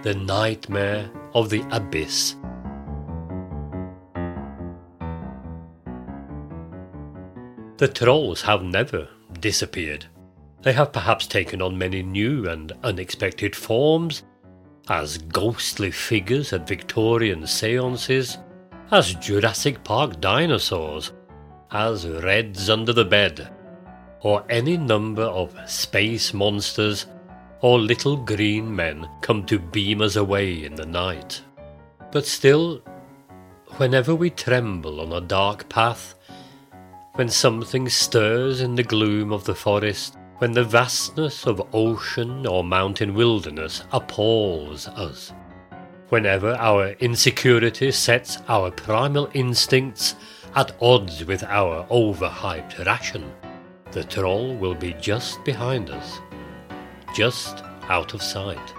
the 0.02 0.14
nightmare 0.14 1.10
of 1.34 1.48
the 1.48 1.64
abyss. 1.70 2.36
The 7.78 7.88
trolls 7.88 8.42
have 8.42 8.62
never 8.62 9.08
disappeared. 9.40 10.04
They 10.62 10.72
have 10.72 10.92
perhaps 10.92 11.26
taken 11.26 11.62
on 11.62 11.78
many 11.78 12.02
new 12.02 12.48
and 12.48 12.72
unexpected 12.82 13.56
forms, 13.56 14.24
as 14.88 15.18
ghostly 15.18 15.90
figures 15.90 16.52
at 16.52 16.66
Victorian 16.66 17.46
seances, 17.46 18.38
as 18.90 19.14
Jurassic 19.14 19.84
Park 19.84 20.18
dinosaurs, 20.18 21.12
as 21.70 22.06
Reds 22.06 22.70
Under 22.70 22.94
the 22.94 23.04
Bed, 23.04 23.50
or 24.22 24.44
any 24.48 24.78
number 24.78 25.24
of 25.24 25.54
space 25.66 26.32
monsters 26.32 27.06
or 27.60 27.78
little 27.78 28.16
green 28.16 28.74
men 28.74 29.06
come 29.20 29.44
to 29.44 29.58
beam 29.58 30.00
us 30.00 30.16
away 30.16 30.64
in 30.64 30.74
the 30.74 30.86
night. 30.86 31.42
But 32.10 32.24
still, 32.24 32.82
whenever 33.76 34.14
we 34.14 34.30
tremble 34.30 35.00
on 35.00 35.12
a 35.12 35.26
dark 35.26 35.68
path, 35.68 36.14
when 37.16 37.28
something 37.28 37.90
stirs 37.90 38.62
in 38.62 38.74
the 38.74 38.82
gloom 38.82 39.32
of 39.32 39.44
the 39.44 39.54
forest, 39.54 40.16
when 40.38 40.52
the 40.52 40.64
vastness 40.64 41.46
of 41.46 41.74
ocean 41.74 42.46
or 42.46 42.64
mountain 42.64 43.12
wilderness 43.12 43.82
appalls 43.92 44.88
us, 44.88 45.32
whenever 46.08 46.54
our 46.54 46.90
insecurity 47.00 47.92
sets 47.92 48.38
our 48.48 48.70
primal 48.70 49.28
instincts 49.34 50.14
at 50.54 50.74
odds 50.80 51.24
with 51.24 51.42
our 51.44 51.86
overhyped 51.88 52.84
ration, 52.84 53.32
the 53.92 54.04
troll 54.04 54.54
will 54.56 54.74
be 54.74 54.94
just 54.94 55.42
behind 55.44 55.90
us, 55.90 56.20
just 57.14 57.62
out 57.88 58.14
of 58.14 58.22
sight. 58.22 58.74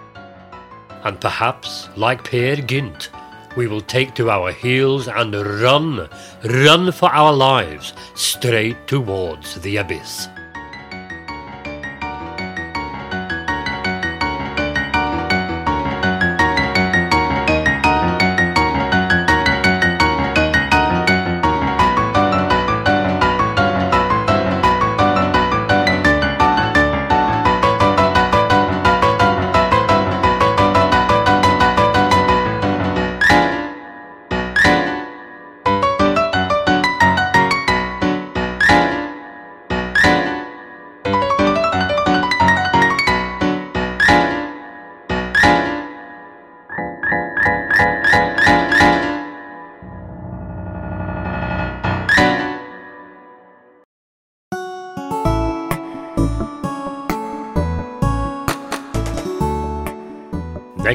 And 1.03 1.19
perhaps, 1.19 1.89
like 1.95 2.23
Peer 2.23 2.55
Gynt, 2.55 3.09
we 3.55 3.67
will 3.67 3.81
take 3.81 4.13
to 4.15 4.29
our 4.29 4.51
heels 4.51 5.07
and 5.07 5.33
run, 5.33 6.09
run 6.43 6.91
for 6.91 7.09
our 7.09 7.33
lives, 7.33 7.93
straight 8.15 8.87
towards 8.87 9.59
the 9.61 9.77
abyss. 9.77 10.27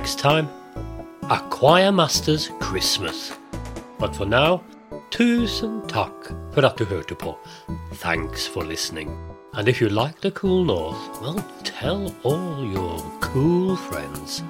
Next 0.04 0.18
time, 0.18 0.50
a 1.30 1.38
choir 1.48 1.90
master's 1.90 2.50
Christmas. 2.60 3.32
But 3.98 4.14
for 4.14 4.26
now, 4.26 4.60
tusen 5.10 5.82
tack 5.88 6.12
för 6.54 6.62
att 6.62 6.76
du 6.76 6.84
hörde 6.84 7.14
på. 7.14 7.38
Thanks 7.94 8.46
for 8.46 8.64
listening. 8.64 9.08
And 9.54 9.68
if 9.68 9.80
you 9.82 9.88
like 9.88 10.20
the 10.20 10.30
cool 10.30 10.64
north, 10.64 11.22
well, 11.22 11.42
tell 11.80 12.12
all 12.22 12.64
your 12.64 13.00
cool 13.20 13.76
friends. 13.76 14.42